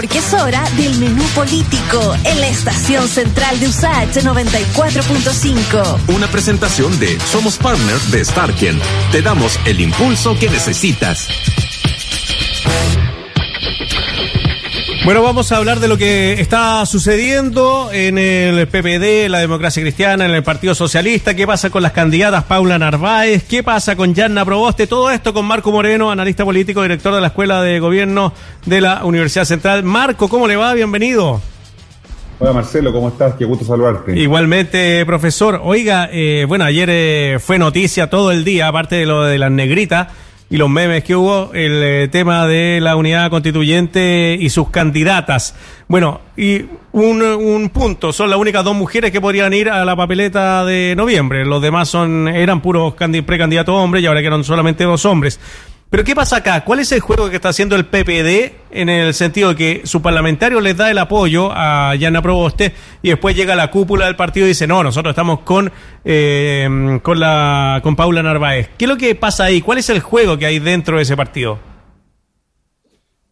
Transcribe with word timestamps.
porque 0.00 0.16
es 0.16 0.32
hora 0.32 0.64
del 0.78 0.98
menú 0.98 1.22
político 1.34 2.16
en 2.24 2.40
la 2.40 2.48
estación 2.48 3.06
central 3.06 3.60
de 3.60 3.68
USAH 3.68 4.22
94.5. 4.22 6.14
Una 6.16 6.26
presentación 6.26 6.98
de 6.98 7.20
Somos 7.20 7.58
Partners 7.58 8.10
de 8.10 8.24
Starken. 8.24 8.80
Te 9.12 9.20
damos 9.20 9.60
el 9.66 9.78
impulso 9.78 10.38
que 10.38 10.48
necesitas. 10.48 11.28
Bueno, 15.10 15.24
vamos 15.24 15.50
a 15.50 15.56
hablar 15.56 15.80
de 15.80 15.88
lo 15.88 15.98
que 15.98 16.34
está 16.34 16.86
sucediendo 16.86 17.90
en 17.92 18.16
el 18.16 18.68
PPD, 18.68 19.28
la 19.28 19.40
democracia 19.40 19.82
cristiana, 19.82 20.24
en 20.24 20.30
el 20.30 20.44
Partido 20.44 20.72
Socialista, 20.72 21.34
qué 21.34 21.48
pasa 21.48 21.68
con 21.68 21.82
las 21.82 21.90
candidatas 21.90 22.44
Paula 22.44 22.78
Narváez, 22.78 23.42
qué 23.42 23.64
pasa 23.64 23.96
con 23.96 24.14
Yanna 24.14 24.44
Proboste, 24.44 24.86
todo 24.86 25.10
esto 25.10 25.34
con 25.34 25.46
Marco 25.46 25.72
Moreno, 25.72 26.12
analista 26.12 26.44
político, 26.44 26.82
director 26.82 27.12
de 27.12 27.20
la 27.20 27.26
Escuela 27.26 27.60
de 27.60 27.80
Gobierno 27.80 28.32
de 28.66 28.80
la 28.80 29.04
Universidad 29.04 29.46
Central. 29.46 29.82
Marco, 29.82 30.28
¿cómo 30.28 30.46
le 30.46 30.54
va? 30.54 30.74
Bienvenido. 30.74 31.40
Hola 32.38 32.52
Marcelo, 32.52 32.92
¿cómo 32.92 33.08
estás? 33.08 33.34
Qué 33.34 33.44
gusto 33.44 33.64
saludarte. 33.64 34.16
Igualmente, 34.16 35.04
profesor. 35.06 35.60
Oiga, 35.64 36.08
eh, 36.12 36.44
bueno, 36.46 36.64
ayer 36.64 36.88
eh, 36.88 37.38
fue 37.40 37.58
noticia 37.58 38.08
todo 38.08 38.30
el 38.30 38.44
día, 38.44 38.68
aparte 38.68 38.94
de 38.94 39.06
lo 39.06 39.24
de 39.24 39.38
las 39.38 39.50
negritas 39.50 40.06
y 40.50 40.56
los 40.56 40.68
memes 40.68 41.04
que 41.04 41.14
hubo, 41.14 41.52
el 41.54 41.80
eh, 41.82 42.08
tema 42.08 42.44
de 42.48 42.80
la 42.82 42.96
unidad 42.96 43.30
constituyente 43.30 44.36
y 44.38 44.50
sus 44.50 44.68
candidatas. 44.68 45.54
Bueno, 45.86 46.20
y 46.36 46.64
un, 46.90 47.22
un, 47.22 47.68
punto, 47.70 48.12
son 48.12 48.30
las 48.30 48.38
únicas 48.38 48.64
dos 48.64 48.74
mujeres 48.74 49.12
que 49.12 49.20
podrían 49.20 49.52
ir 49.52 49.70
a 49.70 49.84
la 49.84 49.94
papeleta 49.94 50.64
de 50.64 50.94
noviembre. 50.96 51.44
Los 51.46 51.62
demás 51.62 51.88
son 51.88 52.26
eran 52.26 52.60
puros 52.60 52.94
precandidatos 52.94 53.74
hombres 53.76 54.02
y 54.02 54.06
ahora 54.06 54.22
quedan 54.22 54.42
solamente 54.42 54.82
dos 54.82 55.04
hombres. 55.04 55.38
Pero 55.90 56.04
¿qué 56.04 56.14
pasa 56.14 56.36
acá? 56.36 56.64
¿Cuál 56.64 56.78
es 56.78 56.92
el 56.92 57.00
juego 57.00 57.28
que 57.28 57.36
está 57.36 57.48
haciendo 57.48 57.74
el 57.74 57.84
PPD 57.84 58.52
en 58.70 58.88
el 58.88 59.12
sentido 59.12 59.48
de 59.50 59.56
que 59.56 59.80
su 59.84 60.00
parlamentario 60.00 60.60
les 60.60 60.76
da 60.76 60.88
el 60.88 60.98
apoyo 60.98 61.50
a 61.52 61.96
Yana 61.96 62.22
Proboste 62.22 62.72
y 63.02 63.08
después 63.08 63.34
llega 63.34 63.56
la 63.56 63.72
cúpula 63.72 64.06
del 64.06 64.14
partido 64.14 64.46
y 64.46 64.50
dice, 64.50 64.68
no, 64.68 64.84
nosotros 64.84 65.10
estamos 65.10 65.40
con, 65.40 65.72
eh, 66.04 67.00
con, 67.02 67.18
la, 67.18 67.80
con 67.82 67.96
Paula 67.96 68.22
Narváez? 68.22 68.70
¿Qué 68.78 68.84
es 68.84 68.88
lo 68.88 68.96
que 68.96 69.16
pasa 69.16 69.44
ahí? 69.44 69.60
¿Cuál 69.60 69.78
es 69.78 69.90
el 69.90 69.98
juego 69.98 70.38
que 70.38 70.46
hay 70.46 70.60
dentro 70.60 70.96
de 70.96 71.02
ese 71.02 71.16
partido? 71.16 71.58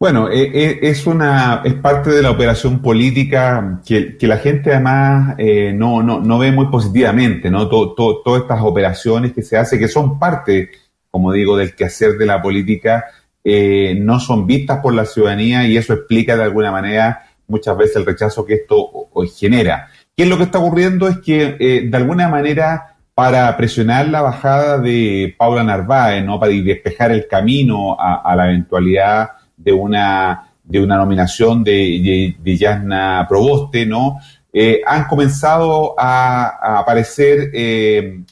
Bueno, 0.00 0.28
eh, 0.28 0.50
eh, 0.52 0.78
es 0.82 1.06
una 1.06 1.62
es 1.64 1.74
parte 1.74 2.10
de 2.10 2.22
la 2.22 2.32
operación 2.32 2.82
política 2.82 3.80
que, 3.86 4.16
la 4.22 4.38
gente 4.38 4.72
además 4.72 5.36
no, 5.74 6.02
no, 6.02 6.18
no, 6.18 6.38
ve 6.40 6.50
muy 6.50 6.66
positivamente, 6.66 7.52
¿no? 7.52 7.68
todas 7.68 8.42
estas 8.42 8.60
operaciones 8.62 9.32
que 9.32 9.42
se 9.42 9.56
hacen, 9.56 9.78
que 9.78 9.86
son 9.86 10.18
parte 10.18 10.70
como 11.10 11.32
digo, 11.32 11.56
del 11.56 11.74
quehacer 11.74 12.12
de 12.18 12.26
la 12.26 12.42
política, 12.42 13.06
eh, 13.44 13.96
no 13.98 14.20
son 14.20 14.46
vistas 14.46 14.80
por 14.80 14.94
la 14.94 15.04
ciudadanía 15.04 15.66
y 15.66 15.76
eso 15.76 15.94
explica 15.94 16.36
de 16.36 16.44
alguna 16.44 16.70
manera 16.70 17.26
muchas 17.46 17.76
veces 17.76 17.96
el 17.96 18.06
rechazo 18.06 18.44
que 18.44 18.54
esto 18.54 19.08
genera. 19.38 19.88
¿Qué 20.16 20.24
es 20.24 20.28
lo 20.28 20.36
que 20.36 20.44
está 20.44 20.58
ocurriendo? 20.58 21.08
Es 21.08 21.18
que 21.18 21.56
eh, 21.58 21.88
de 21.88 21.96
alguna 21.96 22.28
manera 22.28 22.96
para 23.18 23.56
presionar 23.56 24.08
la 24.08 24.22
bajada 24.22 24.78
de 24.78 25.34
Paula 25.36 25.64
Narváez, 25.64 26.24
¿no? 26.24 26.38
para 26.38 26.52
despejar 26.52 27.10
el 27.10 27.26
camino 27.26 27.96
a, 27.98 28.36
la 28.36 28.46
eventualidad 28.46 29.30
de 29.56 29.72
una, 29.72 30.52
de 30.62 30.80
una 30.80 30.96
nominación 30.96 31.64
de, 31.64 32.36
de, 32.38 32.56
Yasna 32.56 33.26
Proboste, 33.28 33.86
¿no? 33.86 34.20
Eh, 34.52 34.82
han 34.86 35.08
comenzado 35.08 35.96
a, 35.98 36.78
aparecer 36.78 37.50
eh, 37.54 38.22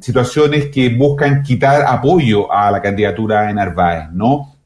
situaciones 0.00 0.66
que 0.66 0.88
buscan 0.88 1.42
quitar 1.42 1.82
apoyo 1.86 2.52
a 2.52 2.70
la 2.70 2.82
candidatura 2.82 3.42
de 3.42 3.54
Narváez, 3.54 4.10
¿no? 4.12 4.56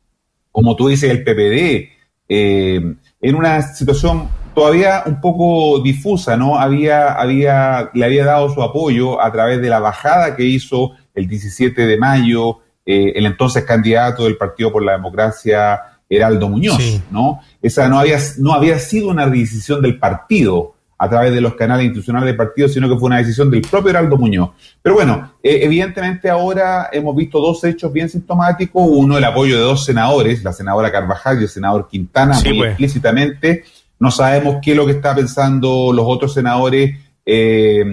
Como 0.51 0.77
tú 0.77 0.89
dices, 0.89 1.11
el 1.11 1.23
PPD, 1.23 1.91
eh, 2.29 2.95
en 3.21 3.35
una 3.35 3.61
situación 3.63 4.29
todavía 4.55 5.03
un 5.07 5.21
poco 5.21 5.81
difusa, 5.81 6.37
¿no? 6.37 6.59
Había, 6.59 7.13
había, 7.13 7.91
le 7.93 8.05
había 8.05 8.25
dado 8.25 8.49
su 8.53 8.63
apoyo 8.63 9.21
a 9.21 9.31
través 9.31 9.61
de 9.61 9.69
la 9.69 9.81
bajada 9.81 10.37
que 10.37 10.45
hizo 10.45 10.93
el 11.15 11.29
17 11.29 11.87
de 11.87 11.99
mayo 11.99 12.61
eh, 12.85 13.13
el 13.15 13.27
entonces 13.27 13.65
candidato 13.65 14.25
del 14.25 14.37
Partido 14.37 14.73
por 14.73 14.83
la 14.83 14.93
Democracia, 14.93 15.81
Heraldo 16.09 16.49
Muñoz, 16.49 17.01
¿no? 17.11 17.41
Esa 17.61 17.89
no 17.89 17.99
había, 17.99 18.19
no 18.39 18.53
había 18.53 18.79
sido 18.79 19.09
una 19.09 19.27
decisión 19.29 19.81
del 19.81 19.99
partido, 19.99 20.75
a 20.99 21.09
través 21.09 21.33
de 21.33 21.41
los 21.41 21.55
canales 21.55 21.85
institucionales 21.85 22.29
del 22.29 22.37
partido, 22.37 22.69
sino 22.69 22.89
que 22.89 22.97
fue 22.97 23.07
una 23.07 23.19
decisión 23.19 23.51
del 23.51 23.63
propio 23.63 23.91
Heraldo 23.91 24.17
Muñoz. 24.17 24.51
Pero 24.81 24.95
bueno, 24.95 25.33
eh, 25.43 25.61
evidentemente 25.63 26.31
ahora 26.31 26.89
hemos 26.93 27.17
visto 27.17 27.41
dos 27.41 27.65
hechos 27.65 27.93
bien 27.93 28.09
sintomáticos. 28.09 28.85
Uno, 28.87 29.19
el 29.19 29.25
apoyo 29.25 29.57
de 29.57 29.63
dos 29.63 29.85
senadores, 29.85 30.45
la 30.45 30.53
senadora 30.53 30.93
Carvajal 30.93 31.41
y 31.41 31.43
el 31.43 31.49
senador 31.49 31.89
Quintana, 31.89 32.39
muy 32.45 32.59
pues. 32.59 32.71
explícitamente. 32.71 33.65
No 33.99 34.11
sabemos 34.11 34.57
qué 34.63 34.73
es 34.73 34.77
lo 34.77 34.87
que 34.87 34.93
está 34.93 35.15
pensando 35.15 35.93
los 35.93 36.05
otros 36.09 36.35
senadores, 36.35 36.97
eh, 37.25 37.85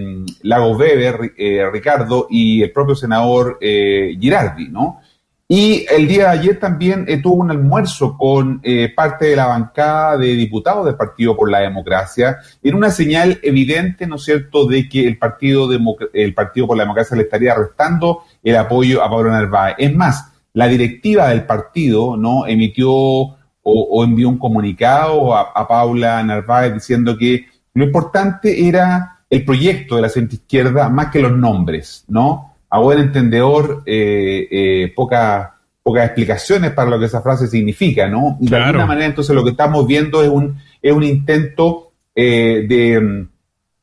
Lagos 0.41 0.77
Weber, 0.77 1.33
eh, 1.37 1.69
Ricardo 1.71 2.27
y 2.29 2.63
el 2.63 2.71
propio 2.71 2.95
senador 2.95 3.57
eh, 3.61 4.17
Girardi, 4.19 4.69
¿no? 4.69 5.01
Y 5.51 5.87
el 5.89 6.07
día 6.07 6.25
de 6.25 6.37
ayer 6.37 6.59
también 6.59 7.05
eh, 7.07 7.17
tuvo 7.17 7.37
un 7.37 7.49
almuerzo 7.49 8.15
con 8.15 8.59
eh, 8.61 8.93
parte 8.95 9.25
de 9.25 9.35
la 9.35 9.47
bancada 9.47 10.15
de 10.15 10.27
diputados 10.35 10.85
del 10.85 10.93
Partido 10.93 11.35
por 11.35 11.49
la 11.49 11.61
Democracia, 11.61 12.37
en 12.61 12.75
una 12.75 12.91
señal 12.91 13.39
evidente, 13.41 14.05
¿no 14.05 14.17
es 14.17 14.25
cierto?, 14.25 14.67
de 14.67 14.87
que 14.87 15.07
el 15.07 15.17
Partido, 15.17 15.67
el 16.13 16.33
Partido 16.35 16.67
por 16.67 16.77
la 16.77 16.83
Democracia 16.83 17.17
le 17.17 17.23
estaría 17.23 17.55
restando 17.55 18.25
el 18.43 18.55
apoyo 18.57 19.03
a 19.03 19.09
Pablo 19.09 19.31
Narváez. 19.31 19.73
Es 19.79 19.95
más, 19.95 20.31
la 20.53 20.67
directiva 20.67 21.29
del 21.29 21.47
partido, 21.47 22.15
¿no?, 22.15 22.45
emitió 22.45 22.91
o, 22.91 24.03
envió 24.03 24.29
un 24.29 24.37
comunicado 24.37 25.35
a, 25.35 25.51
a, 25.55 25.67
Paula 25.67 26.21
Narváez 26.21 26.75
diciendo 26.75 27.17
que 27.17 27.47
lo 27.73 27.85
importante 27.85 28.67
era 28.67 29.21
el 29.27 29.43
proyecto 29.43 29.95
de 29.95 30.03
la 30.03 30.09
centro 30.09 30.35
izquierda 30.35 30.89
más 30.89 31.09
que 31.09 31.19
los 31.19 31.35
nombres, 31.35 32.05
¿no? 32.07 32.48
A 32.69 32.79
buen 32.79 32.99
entendedor, 32.99 33.83
eh, 33.85 34.47
eh, 34.51 34.93
pocas 34.95 35.51
explicaciones 35.85 36.71
para 36.71 36.89
lo 36.89 36.99
que 36.99 37.05
esa 37.05 37.21
frase 37.21 37.47
significa, 37.47 38.07
¿no? 38.07 38.37
De 38.39 38.55
alguna 38.55 38.85
manera, 38.85 39.07
entonces, 39.07 39.35
lo 39.35 39.43
que 39.43 39.51
estamos 39.51 39.87
viendo 39.87 40.21
es 40.21 40.29
un, 40.29 40.59
es 40.81 40.93
un 40.93 41.03
intento 41.03 41.93
eh, 42.13 42.65
de 42.67 43.27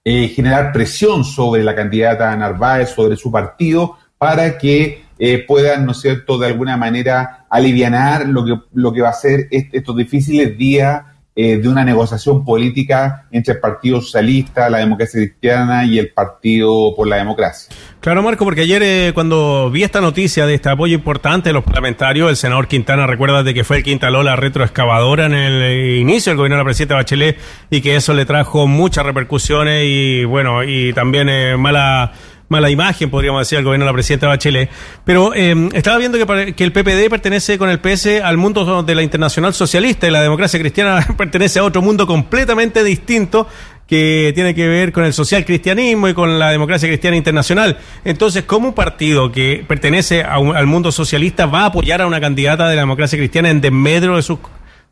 eh, 0.04 0.28
generar 0.28 0.72
presión 0.72 1.24
sobre 1.24 1.64
la 1.64 1.74
candidata 1.74 2.36
Narváez, 2.36 2.90
sobre 2.90 3.16
su 3.16 3.32
partido, 3.32 3.96
para 4.18 4.56
que 4.56 5.04
puedan, 5.48 5.86
¿no 5.86 5.92
es 5.92 6.00
cierto?, 6.00 6.38
de 6.38 6.48
alguna 6.48 6.76
manera 6.76 7.46
aliviar 7.48 8.28
lo 8.28 8.44
que, 8.44 8.54
lo 8.74 8.92
que 8.92 9.00
va 9.00 9.08
a 9.08 9.14
ser 9.14 9.48
estos 9.50 9.96
difíciles 9.96 10.56
días 10.58 11.02
eh, 11.38 11.58
de 11.58 11.68
una 11.68 11.84
negociación 11.84 12.46
política 12.46 13.26
entre 13.30 13.52
el 13.52 13.60
Partido 13.60 14.00
Socialista, 14.00 14.70
la 14.70 14.78
Democracia 14.78 15.20
Cristiana 15.20 15.84
y 15.84 15.98
el 15.98 16.08
Partido 16.08 16.94
por 16.96 17.06
la 17.06 17.16
Democracia. 17.16 17.76
Claro, 18.00 18.22
Marco, 18.22 18.46
porque 18.46 18.62
ayer 18.62 18.82
eh, 18.82 19.10
cuando 19.12 19.70
vi 19.70 19.82
esta 19.82 20.00
noticia 20.00 20.46
de 20.46 20.54
este 20.54 20.70
apoyo 20.70 20.94
importante 20.94 21.50
de 21.50 21.52
los 21.52 21.62
parlamentarios, 21.62 22.30
el 22.30 22.36
senador 22.36 22.68
Quintana 22.68 23.06
recuerda 23.06 23.42
de 23.42 23.52
que 23.52 23.64
fue 23.64 23.76
el 23.76 23.82
que 23.82 23.90
instaló 23.90 24.22
retroexcavadora 24.34 25.26
en 25.26 25.34
el 25.34 25.62
eh, 25.62 25.98
inicio 25.98 26.30
del 26.30 26.38
gobierno 26.38 26.56
de 26.56 26.60
la 26.60 26.64
presidenta 26.64 26.94
Bachelet 26.94 27.38
y 27.68 27.82
que 27.82 27.96
eso 27.96 28.14
le 28.14 28.24
trajo 28.24 28.66
muchas 28.66 29.04
repercusiones 29.04 29.84
y 29.84 30.24
bueno, 30.24 30.64
y 30.64 30.94
también 30.94 31.60
mala 31.60 32.14
mala 32.48 32.70
imagen, 32.70 33.10
podríamos 33.10 33.40
decir, 33.40 33.58
al 33.58 33.64
gobierno 33.64 33.84
de 33.84 33.90
la 33.90 33.94
presidenta 33.94 34.28
Bachelet. 34.28 34.70
Pero 35.04 35.34
eh, 35.34 35.68
estaba 35.74 35.98
viendo 35.98 36.18
que, 36.18 36.54
que, 36.54 36.64
el 36.64 36.72
PPD 36.72 37.08
pertenece 37.10 37.58
con 37.58 37.70
el 37.70 37.80
PS 37.80 38.20
al 38.22 38.36
mundo 38.36 38.82
de 38.82 38.94
la 38.94 39.02
internacional 39.02 39.54
socialista 39.54 40.06
y 40.06 40.10
la 40.10 40.22
democracia 40.22 40.60
cristiana 40.60 41.06
pertenece 41.16 41.58
a 41.58 41.64
otro 41.64 41.82
mundo 41.82 42.06
completamente 42.06 42.84
distinto 42.84 43.46
que 43.86 44.32
tiene 44.34 44.54
que 44.54 44.66
ver 44.66 44.92
con 44.92 45.04
el 45.04 45.12
social 45.12 45.44
cristianismo 45.44 46.08
y 46.08 46.14
con 46.14 46.38
la 46.38 46.50
democracia 46.50 46.88
cristiana 46.88 47.16
internacional. 47.16 47.78
Entonces, 48.04 48.44
¿cómo 48.44 48.68
un 48.68 48.74
partido 48.74 49.30
que 49.30 49.64
pertenece 49.66 50.22
al 50.22 50.66
mundo 50.66 50.90
socialista 50.90 51.46
va 51.46 51.62
a 51.62 51.66
apoyar 51.66 52.02
a 52.02 52.06
una 52.06 52.20
candidata 52.20 52.68
de 52.68 52.74
la 52.74 52.82
democracia 52.82 53.16
cristiana 53.16 53.50
en 53.50 53.60
desmedro 53.60 54.16
de 54.16 54.22
sus 54.22 54.38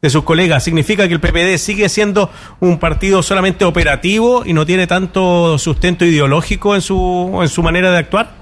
de 0.05 0.11
sus 0.11 0.23
colegas. 0.23 0.62
¿Significa 0.62 1.09
que 1.09 1.15
el 1.15 1.21
PPD 1.21 1.56
sigue 1.56 1.89
siendo 1.89 2.29
un 2.61 2.79
partido 2.79 3.23
solamente 3.23 3.65
operativo 3.65 4.43
y 4.45 4.53
no 4.53 4.67
tiene 4.67 4.87
tanto 4.87 5.56
sustento 5.56 6.05
ideológico 6.05 6.75
en 6.75 6.83
su, 6.83 7.39
en 7.41 7.49
su 7.49 7.62
manera 7.62 7.91
de 7.91 7.97
actuar? 7.97 8.33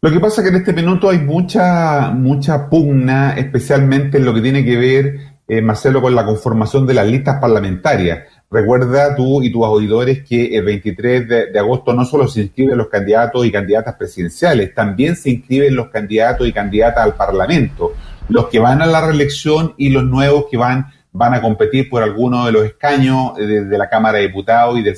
Lo 0.00 0.10
que 0.10 0.18
pasa 0.18 0.40
es 0.40 0.48
que 0.48 0.56
en 0.56 0.60
este 0.62 0.72
minuto 0.72 1.10
hay 1.10 1.18
mucha, 1.18 2.12
mucha 2.12 2.70
pugna, 2.70 3.34
especialmente 3.36 4.16
en 4.16 4.24
lo 4.24 4.32
que 4.32 4.40
tiene 4.40 4.64
que 4.64 4.78
ver, 4.78 5.18
eh, 5.46 5.60
Marcelo, 5.60 6.00
con 6.00 6.14
la 6.14 6.24
conformación 6.24 6.86
de 6.86 6.94
las 6.94 7.06
listas 7.06 7.38
parlamentarias. 7.38 8.20
Recuerda 8.50 9.14
tú 9.16 9.42
y 9.42 9.52
tus 9.52 9.66
auditores 9.66 10.26
que 10.26 10.56
el 10.56 10.64
23 10.64 11.28
de, 11.28 11.46
de, 11.52 11.58
agosto 11.58 11.92
no 11.92 12.06
solo 12.06 12.26
se 12.26 12.40
inscriben 12.40 12.78
los 12.78 12.88
candidatos 12.88 13.44
y 13.44 13.52
candidatas 13.52 13.96
presidenciales, 13.96 14.74
también 14.74 15.14
se 15.14 15.28
inscriben 15.28 15.76
los 15.76 15.90
candidatos 15.90 16.48
y 16.48 16.54
candidatas 16.54 17.04
al 17.04 17.16
Parlamento 17.16 17.92
los 18.28 18.48
que 18.48 18.58
van 18.58 18.82
a 18.82 18.86
la 18.86 19.00
reelección 19.00 19.74
y 19.76 19.90
los 19.90 20.04
nuevos 20.04 20.46
que 20.50 20.56
van 20.56 20.92
van 21.10 21.34
a 21.34 21.40
competir 21.40 21.88
por 21.88 22.02
alguno 22.02 22.46
de 22.46 22.52
los 22.52 22.64
escaños 22.64 23.34
de, 23.34 23.78
la 23.78 23.88
Cámara 23.88 24.18
de 24.18 24.28
Diputados 24.28 24.78
y 24.78 24.82
del, 24.82 24.96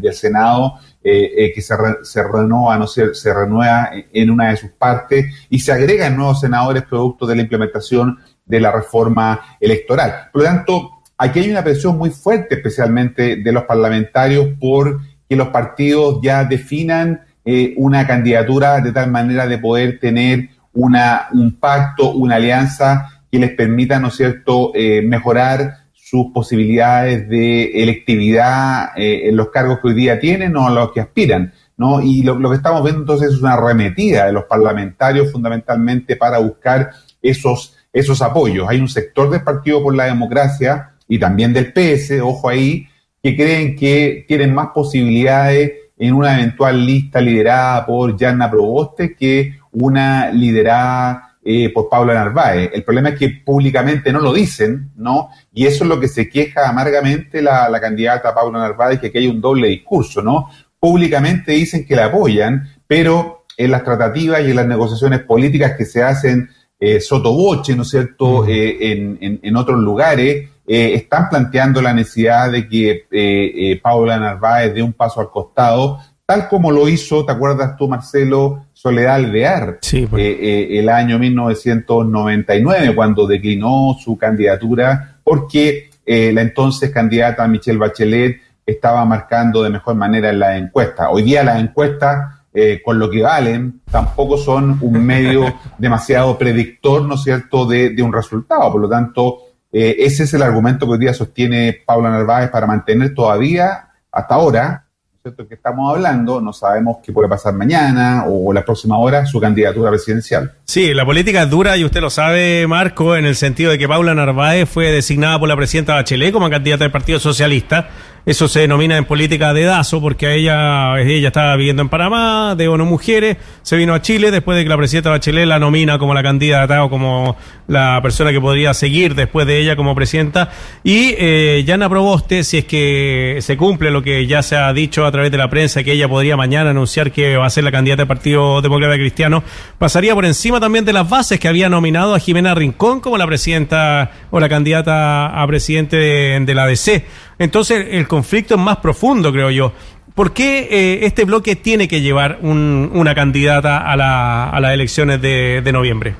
del 0.00 0.12
Senado, 0.12 0.74
que 1.02 1.54
se, 1.56 1.74
se 2.02 2.22
renueva, 2.22 2.76
no 2.76 2.86
se, 2.86 3.14
se 3.14 3.32
renueva 3.32 3.90
en 4.12 4.30
una 4.30 4.50
de 4.50 4.56
sus 4.56 4.70
partes 4.70 5.24
y 5.48 5.60
se 5.60 5.72
agregan 5.72 6.16
nuevos 6.16 6.40
senadores 6.40 6.82
producto 6.82 7.26
de 7.26 7.36
la 7.36 7.42
implementación 7.42 8.18
de 8.44 8.60
la 8.60 8.72
reforma 8.72 9.40
electoral. 9.60 10.28
Por 10.32 10.42
lo 10.42 10.48
tanto, 10.48 10.90
aquí 11.16 11.40
hay 11.40 11.50
una 11.50 11.64
presión 11.64 11.96
muy 11.96 12.10
fuerte, 12.10 12.56
especialmente 12.56 13.36
de 13.36 13.52
los 13.52 13.64
parlamentarios, 13.64 14.48
por 14.60 15.00
que 15.28 15.36
los 15.36 15.48
partidos 15.48 16.20
ya 16.22 16.44
definan 16.44 17.22
eh, 17.44 17.74
una 17.76 18.06
candidatura 18.06 18.80
de 18.80 18.92
tal 18.92 19.10
manera 19.10 19.46
de 19.46 19.58
poder 19.58 19.98
tener 19.98 20.50
una, 20.74 21.28
un 21.32 21.58
pacto, 21.58 22.12
una 22.12 22.36
alianza 22.36 23.22
que 23.30 23.38
les 23.38 23.50
permita, 23.50 23.98
¿no 23.98 24.08
es 24.08 24.16
cierto?, 24.16 24.72
eh, 24.74 25.02
mejorar 25.02 25.78
sus 25.92 26.26
posibilidades 26.32 27.28
de 27.28 27.82
electividad 27.82 28.90
eh, 28.96 29.28
en 29.28 29.36
los 29.36 29.48
cargos 29.48 29.80
que 29.80 29.88
hoy 29.88 29.94
día 29.94 30.20
tienen 30.20 30.54
o 30.56 30.66
a 30.66 30.70
los 30.70 30.92
que 30.92 31.00
aspiran. 31.00 31.52
¿no? 31.76 32.02
Y 32.02 32.22
lo, 32.22 32.38
lo, 32.38 32.50
que 32.50 32.56
estamos 32.56 32.82
viendo 32.82 33.00
entonces 33.00 33.32
es 33.32 33.40
una 33.40 33.54
arremetida 33.54 34.26
de 34.26 34.32
los 34.32 34.44
parlamentarios 34.44 35.32
fundamentalmente 35.32 36.16
para 36.16 36.38
buscar 36.38 36.90
esos 37.22 37.76
esos 37.92 38.22
apoyos. 38.22 38.68
Hay 38.68 38.80
un 38.80 38.88
sector 38.88 39.30
del 39.30 39.42
Partido 39.42 39.82
por 39.82 39.94
la 39.94 40.06
Democracia 40.06 40.92
y 41.06 41.18
también 41.18 41.52
del 41.52 41.72
PS, 41.72 42.20
ojo 42.22 42.48
ahí, 42.48 42.86
que 43.22 43.36
creen 43.36 43.76
que 43.76 44.24
tienen 44.26 44.54
más 44.54 44.68
posibilidades 44.68 45.72
en 45.98 46.14
una 46.14 46.34
eventual 46.34 46.84
lista 46.84 47.20
liderada 47.20 47.86
por 47.86 48.16
Yanna 48.16 48.50
Proboste 48.50 49.14
que 49.14 49.58
una 49.72 50.30
liderada 50.30 51.36
eh, 51.44 51.70
por 51.72 51.88
Paula 51.88 52.14
Narváez. 52.14 52.70
El 52.72 52.84
problema 52.84 53.10
es 53.10 53.18
que 53.18 53.28
públicamente 53.44 54.12
no 54.12 54.20
lo 54.20 54.32
dicen, 54.32 54.92
¿no? 54.96 55.30
Y 55.52 55.66
eso 55.66 55.84
es 55.84 55.88
lo 55.88 55.98
que 55.98 56.08
se 56.08 56.28
queja 56.28 56.68
amargamente 56.68 57.42
la, 57.42 57.68
la 57.68 57.80
candidata 57.80 58.34
Paula 58.34 58.60
Narváez, 58.60 59.00
que 59.00 59.08
aquí 59.08 59.18
hay 59.18 59.26
un 59.26 59.40
doble 59.40 59.68
discurso, 59.68 60.22
¿no? 60.22 60.48
Públicamente 60.78 61.52
dicen 61.52 61.84
que 61.84 61.96
la 61.96 62.06
apoyan, 62.06 62.68
pero 62.86 63.44
en 63.56 63.70
las 63.70 63.84
tratativas 63.84 64.40
y 64.42 64.50
en 64.50 64.56
las 64.56 64.66
negociaciones 64.66 65.20
políticas 65.20 65.76
que 65.76 65.84
se 65.84 66.02
hacen 66.02 66.48
eh, 66.78 67.00
sotoboche, 67.00 67.76
¿no 67.76 67.82
es 67.82 67.90
cierto?, 67.90 68.46
eh, 68.46 68.90
en, 68.90 69.40
en, 69.40 69.56
otros 69.56 69.78
lugares, 69.78 70.48
eh, 70.66 70.94
están 70.94 71.28
planteando 71.28 71.80
la 71.80 71.92
necesidad 71.92 72.50
de 72.50 72.68
que 72.68 73.06
eh, 73.10 73.80
Paula 73.80 74.18
Narváez 74.18 74.74
dé 74.74 74.82
un 74.82 74.92
paso 74.92 75.20
al 75.20 75.30
costado, 75.30 76.00
tal 76.32 76.48
como 76.48 76.70
lo 76.70 76.88
hizo, 76.88 77.26
¿te 77.26 77.32
acuerdas 77.32 77.76
tú, 77.76 77.88
Marcelo, 77.88 78.66
Soledad 78.72 79.16
Alvear, 79.16 79.78
sí, 79.82 80.06
pues. 80.06 80.38
el 80.40 80.88
año 80.88 81.18
1999, 81.18 82.94
cuando 82.94 83.26
declinó 83.26 83.96
su 84.02 84.16
candidatura, 84.16 85.18
porque 85.22 85.90
la 86.06 86.40
entonces 86.40 86.90
candidata 86.90 87.46
Michelle 87.46 87.78
Bachelet 87.78 88.40
estaba 88.64 89.04
marcando 89.04 89.62
de 89.62 89.70
mejor 89.70 89.94
manera 89.94 90.30
en 90.30 90.38
la 90.38 90.56
encuesta. 90.56 91.10
Hoy 91.10 91.22
día 91.22 91.44
las 91.44 91.60
encuestas 91.60 92.42
eh, 92.54 92.82
con 92.84 92.98
lo 92.98 93.08
que 93.08 93.22
valen, 93.22 93.80
tampoco 93.90 94.36
son 94.36 94.76
un 94.82 95.06
medio 95.06 95.54
demasiado 95.78 96.36
predictor, 96.36 97.02
¿no 97.02 97.14
es 97.14 97.22
cierto?, 97.22 97.64
de, 97.64 97.96
un 98.02 98.12
resultado. 98.12 98.70
Por 98.70 98.80
lo 98.82 98.88
tanto, 98.90 99.38
eh, 99.72 99.96
ese 100.00 100.24
es 100.24 100.34
el 100.34 100.42
argumento 100.42 100.84
que 100.84 100.92
hoy 100.92 100.98
día 100.98 101.14
sostiene 101.14 101.80
Paula 101.86 102.10
Narváez 102.10 102.50
para 102.50 102.66
mantener 102.66 103.14
todavía, 103.14 103.88
hasta 104.10 104.34
ahora, 104.34 104.84
que 105.22 105.54
estamos 105.54 105.94
hablando, 105.94 106.40
no 106.40 106.52
sabemos 106.52 106.96
qué 107.00 107.12
puede 107.12 107.28
pasar 107.28 107.54
mañana 107.54 108.24
o, 108.26 108.52
la 108.52 108.64
próxima 108.64 108.98
hora, 108.98 109.24
su 109.24 109.38
candidatura 109.38 109.90
presidencial. 109.90 110.52
Sí, 110.64 110.92
la 110.92 111.04
política 111.04 111.44
es 111.44 111.50
dura 111.50 111.76
y 111.76 111.84
usted 111.84 112.00
lo 112.00 112.10
sabe, 112.10 112.66
Marco, 112.66 113.14
en 113.14 113.24
el 113.24 113.36
sentido 113.36 113.70
de 113.70 113.78
que 113.78 113.86
Paula 113.86 114.16
Narváez 114.16 114.68
fue 114.68 114.90
designada 114.90 115.38
por 115.38 115.48
la 115.48 115.56
presidenta 115.56 115.94
Bachelet 115.94 116.32
como 116.32 116.50
candidata 116.50 116.82
del 116.82 116.90
Partido 116.90 117.20
Socialista 117.20 117.88
eso 118.24 118.46
se 118.46 118.60
denomina 118.60 118.96
en 118.96 119.04
política 119.04 119.52
dedazo 119.52 120.00
porque 120.00 120.26
a 120.26 120.34
ella, 120.34 121.00
ella 121.00 121.28
estaba 121.28 121.56
viviendo 121.56 121.82
en 121.82 121.88
Panamá, 121.88 122.54
de 122.56 122.68
ONU 122.68 122.84
Mujeres, 122.84 123.36
se 123.62 123.76
vino 123.76 123.94
a 123.94 124.02
Chile 124.02 124.30
después 124.30 124.56
de 124.56 124.62
que 124.62 124.68
la 124.68 124.76
presidenta 124.76 125.10
Bachelet 125.10 125.44
la 125.44 125.58
nomina 125.58 125.98
como 125.98 126.14
la 126.14 126.22
candidata 126.22 126.84
o 126.84 126.90
como 126.90 127.36
la 127.66 127.98
persona 128.00 128.30
que 128.30 128.40
podría 128.40 128.74
seguir 128.74 129.16
después 129.16 129.46
de 129.48 129.58
ella 129.58 129.74
como 129.74 129.96
presidenta. 129.96 130.50
Y 130.84 131.14
eh, 131.18 131.64
Yana 131.66 131.88
Proboste, 131.88 132.44
si 132.44 132.58
es 132.58 132.64
que 132.64 133.38
se 133.40 133.56
cumple 133.56 133.90
lo 133.90 134.02
que 134.02 134.26
ya 134.28 134.42
se 134.42 134.56
ha 134.56 134.72
dicho 134.72 135.04
a 135.04 135.10
través 135.12 135.30
de 135.30 135.38
la 135.38 135.48
prensa, 135.48 135.84
que 135.84 135.92
ella 135.92 136.08
podría 136.08 136.36
mañana 136.36 136.70
anunciar 136.70 137.12
que 137.12 137.36
va 137.36 137.46
a 137.46 137.50
ser 137.50 137.64
la 137.64 137.70
candidata 137.70 138.02
del 138.02 138.08
Partido 138.08 138.60
Demócrata 138.60 138.94
Cristiano, 138.94 139.44
pasaría 139.78 140.14
por 140.14 140.24
encima 140.24 140.58
también 140.58 140.84
de 140.84 140.92
las 140.92 141.08
bases 141.08 141.38
que 141.38 141.48
había 141.48 141.68
nominado 141.68 142.14
a 142.14 142.18
Jimena 142.18 142.54
Rincón 142.54 143.00
como 143.00 143.18
la 143.18 143.26
presidenta 143.26 144.10
o 144.30 144.40
la 144.40 144.48
candidata 144.48 145.40
a 145.40 145.46
presidente 145.46 145.96
de, 145.96 146.54
la 146.54 146.66
DC. 146.66 147.04
Entonces 147.38 147.86
el 147.90 148.08
conflicto 148.08 148.54
es 148.54 148.60
más 148.60 148.78
profundo, 148.78 149.32
creo 149.32 149.50
yo. 149.50 149.72
¿Por 150.14 150.32
qué 150.32 150.68
eh, 150.70 151.06
este 151.06 151.24
bloque 151.24 151.56
tiene 151.56 151.88
que 151.88 152.00
llevar 152.02 152.38
una 152.42 153.14
candidata 153.14 153.78
a, 153.78 153.96
las 153.96 154.74
elecciones 154.74 155.22
de, 155.22 155.70
noviembre? 155.72 156.14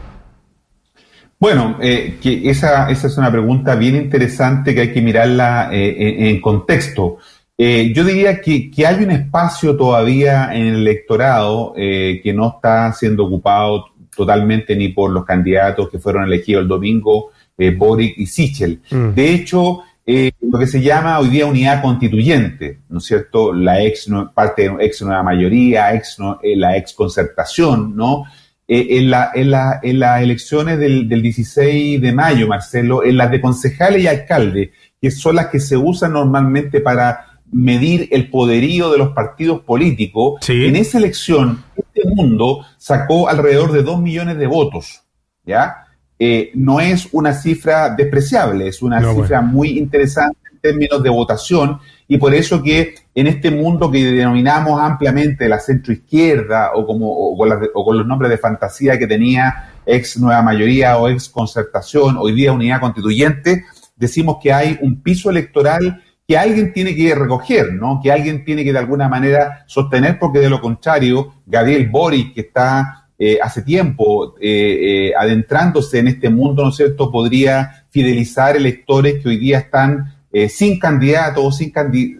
Bueno, 1.38 1.76
eh, 1.82 2.18
que 2.22 2.48
esa, 2.48 2.88
esa 2.88 3.08
es 3.08 3.18
una 3.18 3.30
pregunta 3.30 3.74
bien 3.74 3.96
interesante 3.96 4.74
que 4.74 4.80
hay 4.82 4.92
que 4.92 5.02
mirarla 5.02 5.70
eh, 5.72 6.30
en, 6.30 6.40
contexto. 6.40 7.18
Yo 7.58 8.04
diría 8.04 8.40
que, 8.40 8.70
que, 8.70 8.87
hay 8.87 9.04
un 9.04 9.12
espacio 9.12 9.76
todavía 9.76 10.52
en 10.52 10.66
el 10.66 10.76
electorado 10.76 11.72
que 11.75 12.32
no 12.34 12.54
está 12.56 12.93
siendo 12.93 13.26
ocupado 13.26 13.87
totalmente 14.16 14.75
ni 14.75 14.88
por 14.88 15.12
los 15.12 15.25
candidatos 15.25 15.88
que 15.88 15.99
fueron 15.99 16.25
elegidos 16.25 16.62
el 16.62 16.69
domingo, 16.69 17.31
Boric 17.76 18.19
y 18.19 18.26
Sichel. 18.26 18.81
Mm. 18.90 19.14
De 19.14 19.32
hecho, 19.32 19.84
eh, 20.04 20.32
lo 20.40 20.58
que 20.58 20.66
se 20.66 20.82
llama 20.82 21.20
hoy 21.20 21.28
día 21.28 21.46
unidad 21.46 21.81
constituyente, 21.81 22.81
¿no 22.88 22.99
es 22.99 23.04
cierto? 23.04 23.52
La 23.52 23.81
ex 23.81 24.08
parte 24.34 24.69
de 24.69 24.84
ex 24.84 25.02
nueva 25.02 25.22
mayoría, 25.22 25.94
ex 25.94 26.16
eh, 26.43 26.56
la 26.56 26.76
ex 26.76 26.93
concertación, 26.93 27.94
¿no? 27.94 28.25
Eh, 28.66 28.98
en, 28.98 29.10
la, 29.10 29.31
en, 29.32 29.50
la, 29.52 29.78
en, 29.81 30.00
las 30.00 30.22
elecciones 30.22 30.78
del, 30.78 31.08
del, 31.08 31.22
16 31.22 32.00
de 32.00 32.12
mayo, 32.12 32.48
Marcelo, 32.48 33.05
en 33.05 33.16
las 33.16 33.31
de 33.31 33.40
concejales 33.40 34.02
y 34.02 34.06
alcaldes, 34.08 34.70
que 35.00 35.10
son 35.10 35.37
las 35.37 35.48
que 35.48 35.60
se 35.60 35.76
usan 35.76 36.14
normalmente 36.14 36.81
para 36.81 37.31
medir 37.52 38.08
el 38.10 38.31
poderío 38.31 38.90
de 38.90 38.99
los 38.99 39.10
partidos 39.10 39.60
políticos, 39.60 40.49
en 40.49 40.75
esa 40.75 40.99
elección, 40.99 41.62
este 41.76 42.08
mundo 42.08 42.64
sacó 42.78 43.28
alrededor 43.28 43.72
de 43.72 43.82
dos 43.82 44.00
millones 44.00 44.38
de 44.38 44.46
votos, 44.46 45.02
¿ya? 45.44 45.87
Eh, 46.19 46.50
no 46.54 46.81
es 46.81 47.08
una 47.12 47.34
cifra 47.34 47.90
despreciable, 47.90 48.69
es 48.69 48.81
una 48.81 49.00
cifra 49.12 49.43
muy 49.43 49.78
interesante 49.78 50.38
en 50.52 50.60
términos 50.60 51.02
de 51.02 51.10
votación 51.10 51.78
y 52.08 52.16
por 52.16 52.32
eso 52.32 52.62
que 52.62 52.94
en 53.14 53.26
este 53.26 53.50
mundo 53.50 53.90
que 53.90 54.05
denominamos 54.05 54.81
ampliamente 54.81 55.48
la 55.48 55.58
centroizquierda 55.58 56.72
o, 56.75 56.87
como, 56.87 57.10
o 57.10 57.84
con, 57.84 57.98
los 57.98 58.06
nombres 58.06 58.31
de 58.31 58.38
fantasía 58.38 58.98
que 58.98 59.06
tenía 59.06 59.72
ex 59.84 60.19
nueva 60.19 60.43
mayoría 60.43 60.96
o 60.98 61.08
ex 61.08 61.28
concertación, 61.28 62.16
hoy 62.19 62.32
día 62.32 62.53
unidad 62.53 62.81
constituyente, 62.81 63.65
decimos 63.96 64.36
que 64.41 64.53
hay 64.53 64.79
un 64.81 65.03
piso 65.03 65.29
electoral 65.29 66.03
que 66.32 66.39
alguien 66.39 66.72
tiene 66.72 66.96
que 66.96 67.15
recoger, 67.15 67.74
¿no? 67.74 68.01
Que 68.03 68.10
alguien 68.10 68.43
tiene 68.43 68.65
que 68.65 68.72
de 68.72 68.79
alguna 68.79 69.06
manera 69.06 69.65
sostener, 69.67 70.19
porque 70.19 70.39
de 70.39 70.48
lo 70.48 70.62
contrario, 70.62 71.34
Gabriel 71.44 71.91
Boric, 71.91 72.32
que 72.32 72.41
está 72.41 73.08
eh, 73.19 73.39
hace 73.43 73.60
tiempo 73.60 74.34
eh, 74.41 75.10
eh, 75.10 75.12
adentrándose 75.15 75.98
en 75.98 76.08
este 76.08 76.31
mundo, 76.31 76.62
¿no 76.62 76.70
es 76.70 76.77
cierto?, 76.77 77.12
podría 77.12 77.84
fidelizar 77.91 78.56
electores 78.56 79.22
que 79.22 79.29
hoy 79.29 79.36
día 79.36 79.58
están 79.58 80.15
sin 80.48 80.79
candidato 80.79 81.44
o 81.44 81.53
sin, 81.53 81.70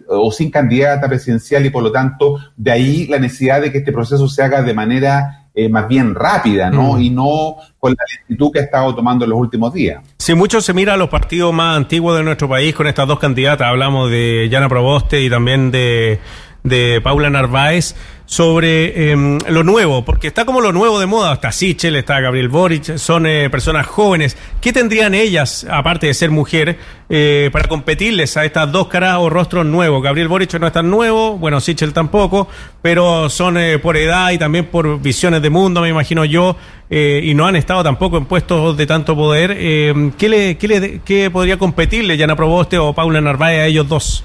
o 0.07 0.31
sin 0.31 0.51
candidata 0.51 1.07
presidencial 1.07 1.65
y 1.65 1.71
por 1.71 1.81
lo 1.81 1.91
tanto 1.91 2.37
de 2.55 2.71
ahí 2.71 3.07
la 3.07 3.17
necesidad 3.17 3.59
de 3.59 3.71
que 3.71 3.79
este 3.79 3.91
proceso 3.91 4.29
se 4.29 4.43
haga 4.43 4.61
de 4.61 4.75
manera 4.75 5.42
más 5.69 5.87
bien 5.87 6.15
rápida, 6.15 6.69
¿no? 6.69 6.93
Mm. 6.93 7.01
Y 7.01 7.09
no 7.09 7.55
con 7.79 7.91
la 7.91 8.03
lentitud 8.17 8.51
que 8.51 8.59
ha 8.59 8.63
estado 8.63 8.95
tomando 8.95 9.25
en 9.25 9.31
los 9.31 9.39
últimos 9.39 9.73
días. 9.73 10.03
Si 10.17 10.33
mucho 10.33 10.61
se 10.61 10.73
mira 10.73 10.93
a 10.93 10.97
los 10.97 11.09
partidos 11.09 11.53
más 11.53 11.77
antiguos 11.77 12.17
de 12.17 12.23
nuestro 12.23 12.49
país 12.49 12.73
con 12.73 12.87
estas 12.87 13.07
dos 13.07 13.19
candidatas, 13.19 13.67
hablamos 13.67 14.09
de 14.09 14.47
Yana 14.49 14.69
Proboste 14.69 15.21
y 15.21 15.29
también 15.29 15.71
de 15.71 16.19
de 16.63 17.01
Paula 17.01 17.29
Narváez 17.29 17.95
sobre 18.33 19.11
em, 19.11 19.37
lo 19.47 19.63
nuevo, 19.63 20.03
porque 20.03 20.25
está 20.25 20.43
como 20.43 20.59
lo 20.59 20.73
nuevo 20.73 20.99
de 20.99 21.05
moda, 21.05 21.33
está 21.33 21.51
Sichel, 21.51 21.95
está 21.95 22.19
Gabriel 22.19 22.49
Boric, 22.49 22.97
son 22.97 23.27
eh, 23.27 23.47
personas 23.51 23.85
jóvenes. 23.85 24.35
¿Qué 24.59 24.73
tendrían 24.73 25.13
ellas, 25.13 25.67
aparte 25.69 26.07
de 26.07 26.15
ser 26.15 26.31
mujer, 26.31 26.79
eh, 27.09 27.51
para 27.53 27.67
competirles 27.67 28.35
a 28.35 28.43
estas 28.43 28.71
dos 28.71 28.87
caras 28.87 29.17
o 29.19 29.29
rostros 29.29 29.67
nuevos? 29.67 30.01
Gabriel 30.01 30.29
Boric 30.29 30.51
no 30.55 30.65
es 30.65 30.73
tan 30.73 30.89
nuevo, 30.89 31.37
bueno, 31.37 31.61
Sichel 31.61 31.93
tampoco, 31.93 32.47
pero 32.81 33.29
son 33.29 33.55
eh, 33.57 33.77
por 33.77 33.97
edad 33.97 34.31
y 34.31 34.39
también 34.39 34.65
por 34.65 34.99
visiones 34.99 35.43
de 35.43 35.51
mundo, 35.51 35.81
me 35.81 35.89
imagino 35.89 36.25
yo, 36.25 36.57
y 36.89 37.33
no 37.33 37.47
han 37.47 37.55
estado 37.55 37.83
tampoco 37.83 38.17
en 38.17 38.25
puestos 38.25 38.77
de 38.77 38.85
tanto 38.85 39.15
poder. 39.15 39.51
Em, 39.51 40.11
¿qué, 40.11 40.29
le, 40.29 40.57
qué, 40.57 40.67
le, 40.67 41.01
¿Qué 41.03 41.29
podría 41.31 41.57
competirle 41.57 42.17
Yana 42.17 42.35
Proboste 42.35 42.77
o 42.77 42.93
Paula 42.93 43.21
Narváez 43.21 43.61
a 43.61 43.65
ellos 43.65 43.87
dos? 43.87 44.23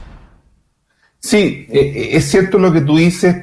Sí, 1.20 1.66
eh, 1.68 1.68
eh, 1.70 2.08
es 2.12 2.30
cierto 2.30 2.58
lo 2.58 2.72
que 2.72 2.80
tú 2.80 2.96
dices. 2.96 3.36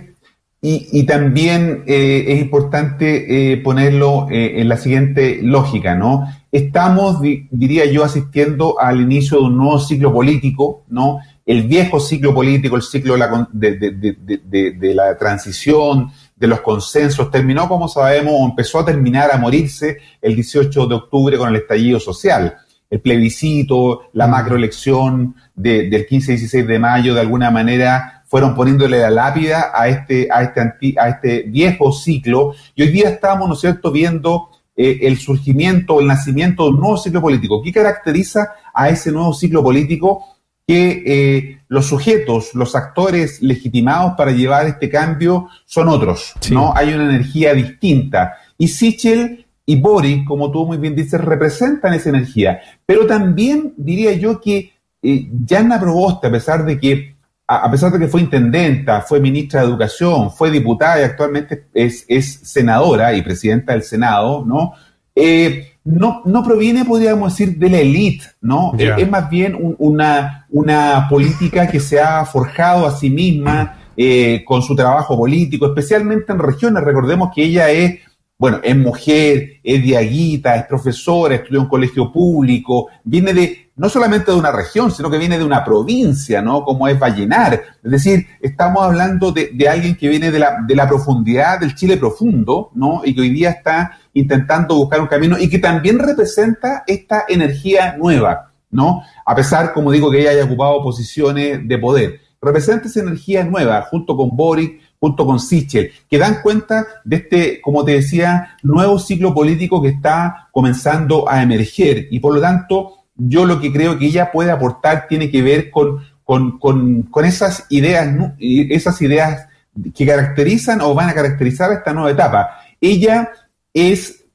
Y, 0.68 1.04
también 1.04 1.84
eh, 1.86 2.26
es 2.28 2.42
importante 2.42 3.52
eh, 3.52 3.58
ponerlo 3.58 4.28
eh, 4.32 4.62
en 4.62 4.68
la 4.68 4.78
siguiente 4.78 5.40
lógica, 5.44 5.94
¿no? 5.94 6.28
Estamos, 6.52 7.22
diría 7.22 7.86
yo, 7.86 8.04
asistiendo 8.04 8.80
al 8.80 9.00
inicio 9.02 9.38
de 9.38 9.44
un 9.44 9.58
nuevo 9.58 9.78
ciclo 9.78 10.12
político, 10.12 10.84
¿no? 10.90 11.20
El 11.46 11.64
viejo 11.64 12.00
ciclo 12.00 12.34
político, 12.34 12.78
el 12.78 12.82
ciclo 12.82 13.14
de 13.14 13.20
la, 13.20 13.50
de, 13.52 14.94
la 14.96 15.16
transición, 15.18 16.12
de 16.36 16.48
los 16.48 16.62
consensos, 16.62 17.30
terminó, 17.30 17.70
como 17.70 17.88
sabemos, 17.88 18.34
o 18.36 18.46
empezó 18.46 18.80
a 18.80 18.86
terminar 18.86 19.30
a 19.32 19.38
morirse 19.38 19.98
el 20.20 20.34
18 20.34 20.88
de 20.88 20.96
octubre 20.96 21.38
con 21.38 21.50
el 21.50 21.58
estallido 21.58 22.00
social. 22.00 22.56
El 22.90 23.02
plebiscito, 23.02 24.10
la 24.14 24.26
macroelección 24.26 25.36
del 25.54 26.08
15-16 26.08 26.66
de 26.66 26.80
mayo, 26.80 27.14
de 27.14 27.22
alguna 27.22 27.52
manera 27.52 28.15
fueron 28.26 28.56
poniéndole 28.56 29.00
la 29.00 29.10
lápida 29.10 29.72
a 29.74 29.88
este, 29.88 30.28
a 30.32 30.44
este, 30.44 30.96
a 30.98 31.10
este 31.10 31.44
viejo 31.44 31.92
ciclo. 31.92 32.54
Y 32.76 32.84
hoy 32.84 32.90
día 32.90 33.10
estamos, 33.10 33.48
¿no 33.48 33.54
es 33.54 33.62
cierto?, 33.62 33.92
viendo 33.92 34.50
eh, 34.76 35.00
el 35.04 35.18
surgimiento, 35.18 36.02
el 36.02 36.08
nacimiento 36.08 36.64
de 36.66 36.72
un 36.72 36.80
nuevo 36.80 36.98
ciclo 36.98 37.22
político. 37.22 37.62
¿Qué 37.64 37.72
caracteriza 37.72 38.54
a 38.74 38.90
ese 38.90 39.12
nuevo 39.12 39.34
ciclo 39.34 39.64
político? 39.64 40.26
Que 40.68 41.04
eh, 41.06 41.62
los 41.68 41.86
sujetos, 41.86 42.56
los 42.56 42.76
actores 42.76 43.42
legitimados 43.42 44.16
para 44.18 44.32
llevar 44.32 44.66
este 44.66 44.90
cambio 44.90 45.48
son 45.66 45.88
otros, 45.88 46.34
¿no? 46.52 46.74
Hay 46.76 46.94
una 46.94 47.06
energía 47.06 47.54
distinta. 47.54 48.34
Y 48.58 48.68
Sichel 48.68 49.46
y 49.66 49.80
Boris, 49.80 50.26
como 50.26 50.52
tú 50.52 50.66
muy 50.66 50.78
bien 50.78 50.96
dices, 50.96 51.22
representan 51.22 51.94
esa 51.94 52.10
energía. 52.10 52.60
Pero 52.86 53.06
también 53.06 53.74
diría 53.78 54.14
yo 54.14 54.42
que 54.42 54.74
eh, 55.02 55.30
Jana 55.48 55.80
Proboste, 55.80 56.28
a 56.28 56.32
pesar 56.32 56.66
de 56.66 56.80
que 56.80 57.15
a, 57.48 57.70
pesar 57.70 57.92
de 57.92 58.00
que 58.00 58.08
fue 58.08 58.22
intendenta, 58.22 59.02
fue 59.02 59.20
ministra 59.20 59.62
de 59.62 59.68
Educación, 59.68 60.32
fue 60.32 60.50
diputada 60.50 61.00
y 61.00 61.04
actualmente 61.04 61.66
es, 61.74 62.06
senadora 62.44 63.14
y 63.14 63.22
presidenta 63.22 63.74
del 63.74 63.84
Senado, 63.84 64.44
¿no? 64.46 64.74
Eh, 65.16 65.74
no, 65.84 66.24
no 66.26 66.44
proviene, 66.44 66.84
podríamos 66.84 67.38
decir, 67.38 67.58
de 67.58 67.70
la 67.70 67.78
élite, 67.78 68.26
¿no? 68.42 68.74
Es, 68.78 69.10
más 69.10 69.30
bien 69.30 69.76
una, 69.78 70.48
una 70.50 71.08
política 71.08 71.68
que 71.68 71.80
se 71.80 72.00
ha 72.00 72.26
forjado 72.26 72.88
a 72.88 72.92
sí 72.92 73.12
misma 73.12 73.78
eh, 73.96 74.44
con 74.44 74.64
su 74.64 74.76
trabajo 74.76 75.16
político, 75.16 75.68
especialmente 75.68 76.34
en 76.34 76.40
regiones. 76.40 76.84
Recordemos 76.84 77.30
que 77.34 77.44
ella 77.44 77.70
es 77.70 78.00
bueno, 78.38 78.60
es 78.64 78.76
mujer, 78.76 79.62
es 79.64 79.82
diaguita, 79.82 80.56
es 80.58 80.66
profesora, 80.66 81.36
estudió 81.36 81.60
en 81.60 81.64
un 81.64 81.70
colegio 81.70 82.12
público, 82.12 82.90
viene 83.04 83.34
de, 83.34 83.72
no 83.78 83.88
solamente 83.88 84.32
de 84.32 84.38
una 84.38 84.52
región, 84.52 84.92
sino 84.92 85.10
que 85.10 85.18
viene 85.18 85.38
de 85.38 85.46
una 85.46 85.64
provincia, 85.64 86.42
¿no? 86.42 86.66
Como 86.66 86.88
es 86.90 87.00
Vallenar. 87.00 87.62
Es 87.82 87.92
decir, 87.92 88.28
estamos 88.42 88.84
hablando 88.84 89.32
de, 89.32 89.70
alguien 89.70 89.96
que 89.96 90.10
viene 90.10 90.32
de 90.32 90.40
la, 90.40 90.58
de 90.68 90.76
la 90.76 90.88
profundidad 90.88 91.62
del 91.62 91.76
Chile 91.76 91.96
profundo, 91.96 92.72
¿no? 92.76 93.02
Y 93.06 93.16
que 93.16 93.22
hoy 93.22 93.30
día 93.30 93.52
está 93.52 94.00
intentando 94.14 94.76
buscar 94.76 95.00
un 95.00 95.08
camino 95.08 95.40
y 95.40 95.50
que 95.50 95.60
también 95.60 95.98
representa 95.98 96.84
esta 96.88 97.24
energía 97.30 97.96
nueva, 97.98 98.52
¿no? 98.70 99.02
A 99.26 99.34
pesar, 99.34 99.72
como 99.72 99.94
digo, 99.94 100.12
que 100.12 100.20
ella 100.20 100.32
haya 100.32 100.44
ocupado 100.44 100.84
posiciones 100.84 101.66
de 101.66 101.78
poder. 101.78 102.20
Representa 102.42 102.88
esa 102.88 103.00
energía 103.00 103.46
nueva, 103.46 103.82
junto 103.84 104.16
con 104.18 104.36
Boric, 104.36 104.82
junto 105.00 105.26
con 105.26 105.40
Sichel, 105.40 105.92
que 106.10 106.18
dan 106.18 106.42
cuenta 106.42 106.86
de 107.04 107.18
este, 107.18 107.62
como 107.62 107.84
te 107.84 107.94
decía, 107.94 108.58
nuevo 108.64 108.98
ciclo 109.00 109.34
político 109.34 109.82
que 109.82 109.90
está 109.90 110.48
comenzando 110.52 111.30
a 111.30 111.44
emerger. 111.44 112.08
Y 112.12 112.20
por 112.20 112.34
lo 112.34 112.42
tanto, 112.42 113.06
yo 113.16 113.46
lo 113.46 113.60
que 113.60 113.72
creo 113.72 113.98
que 113.98 114.08
ella 114.08 114.32
puede 114.32 114.52
aportar 114.52 115.08
tiene 115.08 115.30
que 115.30 115.42
ver 115.42 115.70
con, 115.72 116.00
con, 116.24 117.26
esas 117.26 117.66
ideas, 117.70 118.34
esas 118.40 119.02
ideas 119.02 119.48
que 119.94 120.06
caracterizan 120.06 120.82
o 120.82 120.94
van 120.94 121.10
a 121.10 121.14
caracterizar 121.14 121.72
esta 121.72 121.94
nueva 121.94 122.12
etapa. 122.12 122.62
Ella 122.82 123.30
es, 123.74 124.26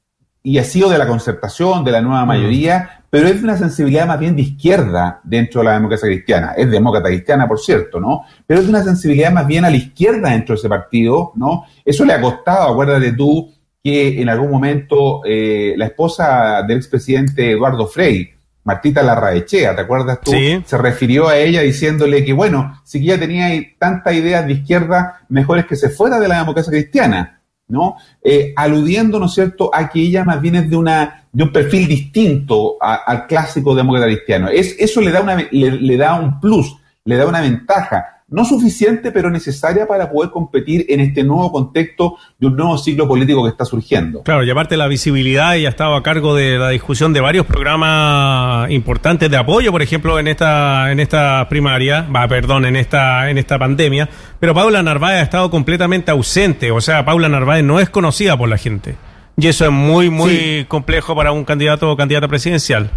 y 0.43 0.57
ha 0.57 0.63
sido 0.63 0.89
de 0.89 0.97
la 0.97 1.07
concertación, 1.07 1.83
de 1.83 1.91
la 1.91 2.01
nueva 2.01 2.25
mm. 2.25 2.27
mayoría, 2.27 3.00
pero 3.11 3.27
es 3.27 3.43
una 3.43 3.57
sensibilidad 3.57 4.07
más 4.07 4.17
bien 4.17 4.37
de 4.37 4.43
izquierda 4.43 5.19
dentro 5.23 5.59
de 5.59 5.65
la 5.65 5.73
democracia 5.73 6.07
cristiana. 6.07 6.53
Es 6.55 6.71
demócrata 6.71 7.09
cristiana, 7.09 7.45
por 7.45 7.59
cierto, 7.59 7.99
¿no? 7.99 8.21
Pero 8.47 8.61
es 8.61 8.69
una 8.69 8.81
sensibilidad 8.81 9.33
más 9.33 9.45
bien 9.45 9.65
a 9.65 9.69
la 9.69 9.75
izquierda 9.75 10.29
dentro 10.29 10.55
de 10.55 10.59
ese 10.59 10.69
partido, 10.69 11.33
¿no? 11.35 11.65
Eso 11.83 12.05
le 12.05 12.13
ha 12.13 12.21
costado, 12.21 12.71
acuérdate 12.71 13.11
tú, 13.11 13.51
que 13.83 14.21
en 14.21 14.29
algún 14.29 14.49
momento 14.49 15.21
eh, 15.25 15.73
la 15.75 15.87
esposa 15.87 16.63
del 16.63 16.77
expresidente 16.77 17.51
Eduardo 17.51 17.85
Frei, 17.85 18.33
Martita 18.63 19.03
Larraechea, 19.03 19.75
¿te 19.75 19.81
acuerdas 19.81 20.21
tú? 20.21 20.31
Se 20.63 20.77
refirió 20.77 21.27
a 21.27 21.37
ella 21.37 21.61
diciéndole 21.61 22.23
que, 22.23 22.31
bueno, 22.31 22.79
si 22.85 22.99
ella 22.99 23.19
tenía 23.19 23.49
tantas 23.77 24.13
ideas 24.13 24.45
de 24.47 24.53
izquierda, 24.53 25.25
mejor 25.27 25.57
es 25.59 25.65
que 25.65 25.75
se 25.75 25.89
fuera 25.89 26.17
de 26.17 26.29
la 26.29 26.39
democracia 26.39 26.71
cristiana. 26.71 27.40
¿No? 27.71 27.95
Eh, 28.23 28.53
aludiendo, 28.55 29.19
¿no 29.19 29.25
es 29.25 29.33
cierto?, 29.33 29.71
a 29.73 29.89
que 29.89 30.01
ella 30.01 30.23
más 30.23 30.41
bien 30.41 30.55
es 30.55 30.69
de, 30.69 30.75
una, 30.75 31.25
de 31.31 31.43
un 31.43 31.51
perfil 31.51 31.87
distinto 31.87 32.77
al 32.79 33.25
clásico 33.25 33.73
demócrata 33.73 34.07
cristiano. 34.07 34.49
Es, 34.49 34.75
eso 34.77 35.01
le 35.01 35.11
da, 35.11 35.21
una, 35.21 35.47
le 35.51 35.97
da 35.97 36.19
un 36.19 36.39
plus, 36.39 36.75
le 37.05 37.15
da 37.15 37.25
una 37.25 37.41
ventaja 37.41 38.20
no 38.31 38.45
suficiente, 38.45 39.11
pero 39.11 39.29
necesaria 39.29 39.85
para 39.85 40.09
poder 40.09 40.31
competir 40.31 40.85
en 40.87 41.01
este 41.01 41.23
nuevo 41.23 41.51
contexto 41.51 42.15
de 42.39 42.47
un 42.47 42.55
nuevo 42.55 42.77
ciclo 42.77 43.07
político 43.07 43.43
que 43.43 43.49
está 43.49 43.65
surgiendo. 43.65 44.23
Claro, 44.23 44.43
llevarte 44.43 44.77
la 44.77 44.87
visibilidad 44.87 45.55
y 45.55 45.65
ha 45.65 45.69
estado 45.69 45.95
a 45.95 46.01
cargo 46.01 46.33
de 46.33 46.57
la 46.57 46.69
discusión 46.69 47.11
de 47.11 47.19
varios 47.19 47.45
programas 47.45 48.71
importantes 48.71 49.29
de 49.29 49.35
apoyo, 49.35 49.71
por 49.71 49.81
ejemplo, 49.81 50.17
en 50.17 50.29
esta, 50.29 50.91
en 50.93 51.01
esta 51.01 51.47
primaria, 51.49 52.07
perdón, 52.29 52.65
en 52.65 52.77
esta, 52.77 53.29
en 53.29 53.37
esta 53.37 53.59
pandemia, 53.59 54.09
pero 54.39 54.53
Paula 54.53 54.81
Narváez 54.81 55.19
ha 55.19 55.23
estado 55.23 55.51
completamente 55.51 56.09
ausente, 56.09 56.71
o 56.71 56.79
sea, 56.79 57.03
Paula 57.03 57.27
Narváez 57.27 57.65
no 57.65 57.81
es 57.81 57.89
conocida 57.89 58.37
por 58.37 58.47
la 58.47 58.57
gente. 58.57 58.95
Y 59.37 59.47
eso 59.47 59.65
es 59.65 59.71
muy, 59.71 60.09
muy 60.09 60.65
complejo 60.67 61.15
para 61.15 61.31
un 61.31 61.43
candidato 61.43 61.91
o 61.91 61.97
candidata 61.97 62.27
presidencial. 62.27 62.91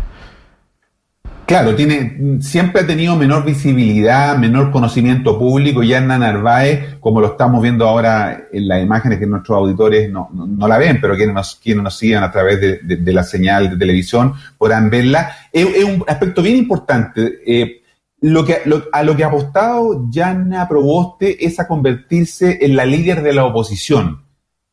Claro, 1.46 1.74
tiene, 1.74 2.38
siempre 2.40 2.80
ha 2.80 2.86
tenido 2.86 3.16
menor 3.16 3.44
visibilidad, 3.44 4.38
menor 4.38 4.70
conocimiento 4.70 5.38
público 5.38 5.82
y 5.82 5.92
Ana 5.92 6.16
Narváez, 6.16 6.96
como 7.00 7.20
lo 7.20 7.28
estamos 7.32 7.60
viendo 7.60 7.86
ahora 7.86 8.48
en 8.50 8.66
las 8.66 8.82
imágenes 8.82 9.18
que 9.18 9.26
nuestros 9.26 9.58
auditores 9.58 10.10
no, 10.10 10.30
no, 10.32 10.66
la 10.66 10.78
ven, 10.78 10.98
pero 11.02 11.16
quienes 11.16 11.34
nos, 11.34 11.56
quienes 11.56 11.84
nos 11.84 11.98
siguen 11.98 12.22
a 12.22 12.32
través 12.32 12.60
de, 12.60 13.12
la 13.12 13.22
señal 13.22 13.68
de 13.68 13.76
televisión 13.76 14.32
podrán 14.56 14.88
verla, 14.88 15.36
es, 15.52 15.84
un 15.84 16.02
aspecto 16.06 16.40
bien 16.40 16.56
importante. 16.56 17.40
Eh, 17.46 17.82
lo 18.22 18.42
que, 18.46 18.62
a 18.90 19.02
lo 19.02 19.14
que 19.14 19.24
ha 19.24 19.26
apostado 19.26 20.06
Yana 20.08 20.66
Proboste 20.66 21.44
es 21.44 21.60
a 21.60 21.68
convertirse 21.68 22.58
en 22.62 22.74
la 22.74 22.86
líder 22.86 23.22
de 23.22 23.34
la 23.34 23.44
oposición. 23.44 24.22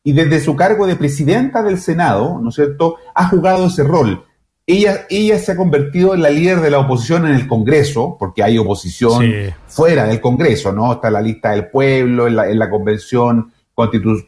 Y 0.05 0.13
desde 0.13 0.39
su 0.39 0.55
cargo 0.55 0.87
de 0.87 0.95
presidenta 0.95 1.61
del 1.63 1.79
Senado, 1.79 2.39
¿no 2.41 2.49
es 2.49 2.55
cierto?, 2.55 2.95
ha 3.13 3.27
jugado 3.27 3.67
ese 3.67 3.83
rol 3.83 4.23
ella, 4.71 5.05
ella 5.09 5.37
se 5.37 5.51
ha 5.51 5.55
convertido 5.55 6.13
en 6.13 6.21
la 6.21 6.29
líder 6.29 6.61
de 6.61 6.71
la 6.71 6.79
oposición 6.79 7.27
en 7.27 7.35
el 7.35 7.47
Congreso, 7.47 8.15
porque 8.17 8.43
hay 8.43 8.57
oposición 8.57 9.25
fuera 9.67 10.05
del 10.05 10.21
Congreso, 10.21 10.71
¿no? 10.71 10.93
Está 10.93 11.11
la 11.11 11.21
lista 11.21 11.51
del 11.51 11.67
pueblo, 11.67 12.27
en 12.27 12.35
la, 12.35 12.49
en 12.49 12.57
la 12.57 12.69
convención 12.69 13.51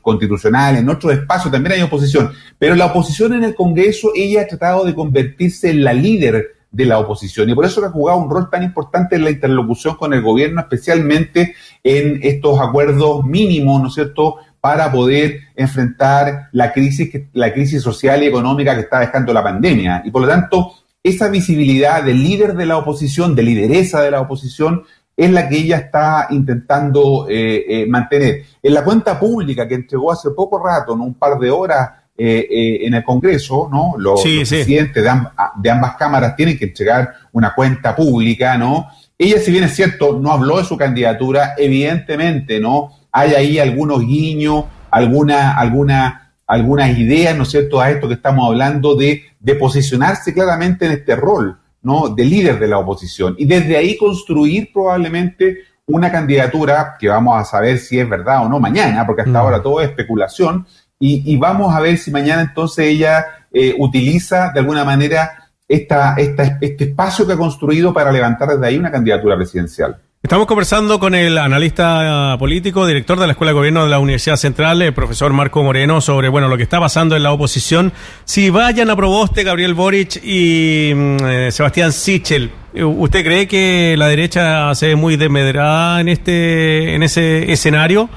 constitucional, 0.02 0.78
en 0.78 0.90
otros 0.90 1.14
espacios 1.14 1.52
también 1.52 1.74
hay 1.74 1.82
oposición. 1.82 2.32
Pero 2.58 2.76
la 2.76 2.88
oposición 2.88 3.34
en 3.34 3.44
el 3.44 3.56
Congreso, 3.56 4.12
ella 4.16 4.42
ha 4.42 4.48
tratado 4.48 4.84
de 4.84 4.96
convertirse 4.96 5.70
en 5.70 5.84
la 5.84 5.94
líder 5.94 6.56
de 6.72 6.86
la 6.86 6.98
oposición. 7.00 7.50
Y 7.50 7.54
por 7.54 7.66
eso 7.66 7.86
ha 7.86 7.90
jugado 7.92 8.20
un 8.20 8.30
rol 8.30 8.50
tan 8.50 8.64
importante 8.64 9.16
en 9.16 9.24
la 9.24 9.30
interlocución 9.30 9.96
con 9.96 10.14
el 10.14 10.22
gobierno, 10.22 10.60
especialmente 10.60 11.56
en 11.84 12.20
estos 12.24 12.60
acuerdos 12.60 13.24
mínimos, 13.24 13.82
¿no 13.82 13.88
es 13.88 13.94
cierto?, 13.94 14.38
para 14.64 14.90
poder 14.94 15.42
enfrentar 15.58 16.48
la 16.54 16.72
crisis, 16.72 17.12
la 17.34 17.52
crisis 17.52 17.82
social 17.82 18.24
y 18.24 18.28
económica 18.28 18.74
que 18.74 18.84
está 18.84 19.02
dejando 19.02 19.34
la 19.34 19.44
pandemia. 19.44 20.02
Y 20.06 20.10
por 20.10 20.22
lo 20.22 20.28
tanto, 20.30 20.76
esa 21.04 21.28
visibilidad 21.28 22.02
del 22.02 22.24
líder 22.24 22.56
de 22.56 22.66
la 22.66 22.78
oposición, 22.78 23.36
de 23.36 23.44
lideresa 23.44 24.02
de 24.02 24.12
la 24.12 24.22
oposición, 24.22 24.86
es 25.18 25.30
la 25.32 25.50
que 25.50 25.58
ella 25.58 25.76
está 25.80 26.28
intentando 26.30 27.28
eh, 27.30 27.66
eh, 27.68 27.86
mantener. 27.88 28.46
En 28.64 28.74
la 28.74 28.86
cuenta 28.86 29.20
pública 29.20 29.68
que 29.68 29.76
entregó 29.76 30.14
hace 30.14 30.30
poco 30.32 30.66
rato, 30.66 30.94
en 30.94 31.02
un 31.02 31.16
par 31.16 31.38
de 31.40 31.52
horas 31.52 31.90
eh, 32.18 32.80
en 32.84 32.94
el 32.94 33.04
Congreso, 33.04 33.68
¿no? 33.70 33.96
Los, 33.98 34.22
presidentes 34.22 35.04
de, 35.04 35.70
ambas 35.72 35.98
cámaras 35.98 36.38
tienen 36.38 36.58
que 36.58 36.66
entregar 36.66 37.14
una 37.34 37.54
cuenta 37.54 37.94
pública, 37.94 38.58
¿no? 38.58 38.88
Ella, 39.18 39.40
si 39.40 39.52
bien 39.52 39.66
es 39.66 39.76
cierto, 39.76 40.18
no 40.22 40.32
habló 40.32 40.58
de 40.58 40.64
su 40.64 40.78
candidatura, 40.78 41.54
evidentemente, 41.58 42.62
¿no? 42.62 43.03
Hay 43.14 43.34
ahí 43.36 43.60
algunos 43.60 44.02
guiños, 44.02 44.66
alguna, 44.92 45.56
alguna, 45.56 46.34
algunas 46.48 46.98
ideas, 46.98 47.38
¿no 47.38 47.44
es 47.44 47.50
cierto?, 47.50 47.80
a 47.80 47.92
esto 47.92 48.08
que 48.08 48.16
estamos 48.16 48.46
hablando 48.48 48.96
de, 48.96 49.24
de 49.40 49.56
posicionarse 49.56 50.34
claramente 50.34 50.88
en 50.88 50.94
este 50.94 51.16
rol, 51.16 51.58
¿no?, 51.84 52.10
de 52.10 52.26
líder 52.26 52.60
de 52.60 52.68
la 52.68 52.80
oposición. 52.80 53.36
Y 53.38 53.46
desde 53.46 53.78
ahí 53.78 53.96
construir 53.96 54.72
probablemente 54.74 55.60
una 55.86 56.12
candidatura 56.12 56.96
que 57.00 57.08
vamos 57.08 57.40
a 57.40 57.46
saber 57.46 57.78
si 57.78 58.00
es 58.00 58.10
verdad 58.10 58.46
o 58.46 58.50
no 58.50 58.60
mañana, 58.60 59.06
porque 59.06 59.22
hasta 59.22 59.32
mm. 59.32 59.44
ahora 59.44 59.62
todo 59.62 59.80
es 59.80 59.90
especulación, 59.90 60.66
y, 61.06 61.36
vamos 61.36 61.76
a 61.76 61.82
ver 61.82 61.98
si 61.98 62.12
mañana 62.12 62.44
entonces 62.44 62.86
ella 62.86 63.26
eh, 63.52 63.76
utiliza 63.78 64.52
de 64.54 64.62
alguna 64.62 64.86
manera 64.86 65.50
esta, 65.68 66.16
esta, 66.16 66.58
este 66.62 66.86
espacio 66.86 67.28
que 67.28 67.34
ha 67.34 67.38
construido 67.38 67.94
para 67.94 68.10
levantar 68.10 68.48
desde 68.48 68.66
ahí 68.66 68.78
una 68.78 68.90
candidatura 68.90 69.36
presidencial. 69.36 70.00
Estamos 70.24 70.48
conversando 70.48 71.02
con 71.02 71.16
el 71.16 71.38
analista 71.38 72.38
político, 72.40 72.88
director 72.88 73.20
de 73.20 73.28
la 73.28 73.34
Escuela 73.34 73.52
de 73.52 73.56
Gobierno 73.56 73.84
de 73.84 73.90
la 73.90 74.00
Universidad 74.00 74.38
Central, 74.38 74.82
el 74.82 74.94
profesor 74.94 75.34
Marco 75.34 75.62
Moreno, 75.64 76.00
sobre 76.00 76.30
bueno 76.30 76.48
lo 76.48 76.56
que 76.56 76.64
está 76.64 76.80
pasando 76.80 77.18
en 77.18 77.24
la 77.24 77.34
oposición. 77.34 77.92
Si 78.24 78.50
vayan 78.50 78.90
a 78.90 78.96
Proboste, 78.96 79.44
Gabriel 79.44 79.74
Boric 79.74 80.24
y 80.24 80.94
mm, 80.96 81.18
eh, 81.26 81.52
Sebastián 81.52 81.92
Sichel, 81.92 82.52
¿usted 82.74 83.22
cree 83.22 83.50
que 83.50 83.96
la 83.98 84.08
derecha 84.08 84.74
se 84.76 84.88
ve 84.88 84.96
muy 84.96 85.18
desmedrada 85.18 86.00
en 86.00 86.08
este 86.08 86.96
en 86.96 87.04
ese 87.04 87.52
escenario? 87.52 88.10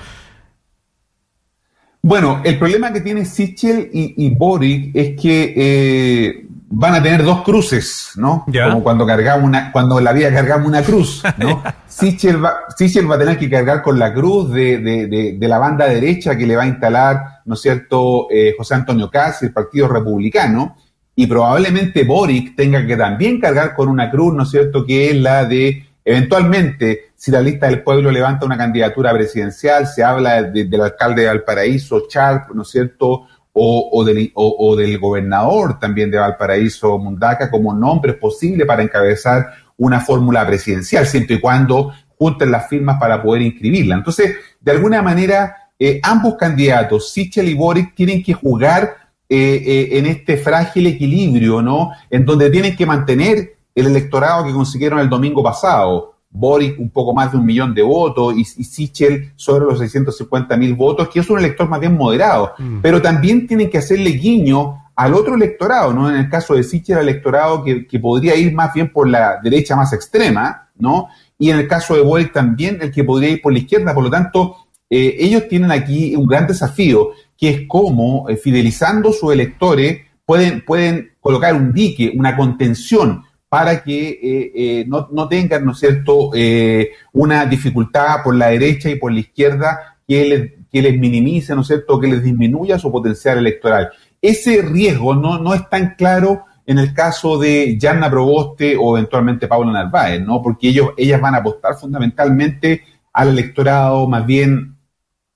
Bueno, 2.02 2.40
el 2.44 2.56
problema 2.56 2.92
que 2.92 3.00
tiene 3.00 3.24
Sichel 3.24 3.90
y, 3.92 4.30
Boric 4.30 4.94
es 4.94 5.20
que 5.20 5.54
eh, 5.56 6.45
van 6.68 6.94
a 6.94 7.02
tener 7.02 7.22
dos 7.22 7.42
cruces, 7.42 8.10
¿no? 8.16 8.44
Como 8.46 8.82
cuando 8.82 9.06
cargamos 9.06 9.44
una, 9.44 9.70
cuando 9.70 9.98
en 9.98 10.04
la 10.04 10.12
vida 10.12 10.32
cargamos 10.32 10.66
una 10.66 10.82
cruz, 10.82 11.22
¿no? 11.38 11.62
Sichel, 11.86 12.44
va, 12.44 12.60
va 12.60 13.14
a 13.14 13.18
tener 13.18 13.38
que 13.38 13.48
cargar 13.48 13.82
con 13.82 13.98
la 13.98 14.12
cruz 14.12 14.50
de, 14.50 14.78
de, 14.78 15.36
de, 15.38 15.48
la 15.48 15.58
banda 15.58 15.86
derecha 15.86 16.36
que 16.36 16.46
le 16.46 16.56
va 16.56 16.64
a 16.64 16.66
instalar, 16.66 17.40
¿no 17.44 17.54
es 17.54 17.60
cierto?, 17.60 18.26
eh, 18.30 18.54
José 18.58 18.74
Antonio 18.74 19.10
Casi, 19.10 19.46
el 19.46 19.52
Partido 19.52 19.88
Republicano, 19.88 20.76
y 21.14 21.26
probablemente 21.26 22.04
Boric 22.04 22.56
tenga 22.56 22.84
que 22.86 22.96
también 22.96 23.40
cargar 23.40 23.74
con 23.74 23.88
una 23.88 24.10
cruz, 24.10 24.34
¿no 24.34 24.42
es 24.42 24.50
cierto?, 24.50 24.84
que 24.84 25.10
es 25.10 25.16
la 25.16 25.44
de, 25.44 25.86
eventualmente, 26.04 27.12
si 27.14 27.30
la 27.30 27.40
lista 27.40 27.66
del 27.66 27.82
pueblo 27.82 28.10
levanta 28.10 28.44
una 28.44 28.58
candidatura 28.58 29.12
presidencial, 29.12 29.86
se 29.86 30.02
habla 30.02 30.42
del 30.42 30.80
alcalde 30.80 31.22
de 31.22 31.28
Valparaíso, 31.28 32.08
Charp, 32.08 32.50
¿no 32.50 32.62
es 32.62 32.68
cierto?, 32.68 33.28
o, 33.58 34.04
del, 34.04 34.30
o, 34.34 34.76
del, 34.76 34.98
gobernador 34.98 35.78
también 35.78 36.10
de 36.10 36.18
Valparaíso, 36.18 36.98
Mundaca, 36.98 37.50
como 37.50 37.72
nombre 37.72 38.12
posible 38.12 38.66
para 38.66 38.82
encabezar 38.82 39.46
una 39.78 40.00
fórmula 40.00 40.46
presidencial, 40.46 41.06
siempre 41.06 41.36
y 41.36 41.40
cuando 41.40 41.92
junten 42.18 42.50
las 42.50 42.68
firmas 42.68 42.98
para 43.00 43.22
poder 43.22 43.42
inscribirla. 43.42 43.94
Entonces, 43.94 44.36
de 44.60 44.72
alguna 44.72 45.00
manera, 45.00 45.70
eh, 45.78 46.00
ambos 46.02 46.36
candidatos, 46.36 47.12
Sichel 47.12 47.48
y 47.48 47.54
Boric, 47.54 47.94
tienen 47.94 48.22
que 48.22 48.34
jugar 48.34 48.94
eh, 49.28 49.62
eh, 49.66 49.98
en 49.98 50.06
este 50.06 50.36
frágil 50.36 50.86
equilibrio, 50.86 51.62
¿no? 51.62 51.92
En 52.10 52.24
donde 52.24 52.50
tienen 52.50 52.76
que 52.76 52.86
mantener 52.86 53.56
el 53.74 53.86
electorado 53.86 54.44
que 54.44 54.52
consiguieron 54.52 54.98
el 54.98 55.08
domingo 55.08 55.42
pasado, 55.42 56.15
Boric 56.38 56.78
un 56.78 56.90
poco 56.90 57.14
más 57.14 57.32
de 57.32 57.38
un 57.38 57.46
millón 57.46 57.74
de 57.74 57.82
votos 57.82 58.34
y, 58.36 58.44
Sichel 58.44 59.32
sobre 59.36 59.64
los 59.64 59.78
650 59.78 60.56
mil 60.56 60.74
votos, 60.74 61.08
que 61.08 61.20
es 61.20 61.30
un 61.30 61.38
elector 61.38 61.68
más 61.68 61.80
bien 61.80 61.96
moderado. 61.96 62.52
Mm. 62.58 62.80
Pero 62.80 63.00
también 63.00 63.46
tienen 63.46 63.70
que 63.70 63.78
hacerle 63.78 64.10
guiño 64.10 64.82
al 64.94 65.14
otro 65.14 65.34
electorado, 65.34 65.92
¿no? 65.92 66.08
En 66.08 66.16
el 66.16 66.28
caso 66.28 66.54
de 66.54 66.62
Sichel, 66.62 66.98
el 66.98 67.08
electorado 67.08 67.62
que, 67.62 67.98
podría 68.00 68.34
ir 68.34 68.54
más 68.54 68.72
bien 68.72 68.90
por 68.90 69.08
la 69.08 69.38
derecha 69.42 69.76
más 69.76 69.92
extrema, 69.92 70.68
¿no? 70.78 71.08
Y 71.38 71.50
en 71.50 71.58
el 71.58 71.68
caso 71.68 71.94
de 71.94 72.02
Boric 72.02 72.32
también 72.32 72.78
el 72.80 72.90
que 72.90 73.04
podría 73.04 73.30
ir 73.30 73.42
por 73.42 73.52
la 73.52 73.58
izquierda. 73.58 73.94
Por 73.94 74.04
lo 74.04 74.10
tanto, 74.10 74.56
eh, 74.88 75.16
ellos 75.18 75.48
tienen 75.48 75.70
aquí 75.70 76.16
un 76.16 76.26
gran 76.26 76.46
desafío, 76.46 77.10
que 77.36 77.50
es 77.50 77.60
cómo, 77.68 78.28
eh, 78.28 78.36
fidelizando 78.36 79.12
sus 79.12 79.32
electores, 79.32 80.00
pueden, 80.24 80.64
pueden 80.64 81.12
colocar 81.20 81.54
un 81.54 81.72
dique, 81.72 82.12
una 82.16 82.36
contención 82.36 83.25
para 83.48 83.82
que 83.82 84.08
eh, 84.08 84.52
eh, 84.54 84.84
no, 84.88 85.08
no, 85.12 85.28
tengan, 85.28 85.64
¿no 85.64 85.74
cierto?, 85.74 86.30
eh, 86.34 86.90
una 87.12 87.46
dificultad 87.46 88.22
por 88.24 88.34
la 88.34 88.48
derecha 88.48 88.90
y 88.90 88.96
por 88.96 89.12
la 89.12 89.20
izquierda 89.20 89.96
que 90.06 90.24
les, 90.24 90.52
que 90.70 90.82
les 90.82 90.98
minimice, 90.98 91.54
¿no 91.54 91.62
cierto?, 91.62 92.00
que 92.00 92.08
les 92.08 92.22
disminuya 92.22 92.78
su 92.78 92.90
potencial 92.90 93.38
electoral. 93.38 93.90
Ese 94.20 94.62
riesgo 94.62 95.14
no, 95.14 95.38
no 95.38 95.54
es 95.54 95.68
tan 95.68 95.94
claro 95.96 96.44
en 96.66 96.78
el 96.78 96.92
caso 96.92 97.38
de 97.38 97.78
Yanna 97.78 98.10
Proboste 98.10 98.76
o 98.76 98.96
eventualmente 98.96 99.46
Paula 99.46 99.72
Narváez, 99.72 100.20
¿no? 100.20 100.42
Porque 100.42 100.68
ellos, 100.68 100.90
ellas 100.96 101.20
van 101.20 101.36
a 101.36 101.38
apostar 101.38 101.76
fundamentalmente 101.76 102.82
al 103.12 103.28
electorado 103.28 104.08
más 104.08 104.26
bien 104.26 104.75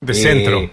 de 0.01 0.15
centro. 0.15 0.61
Eh, 0.63 0.71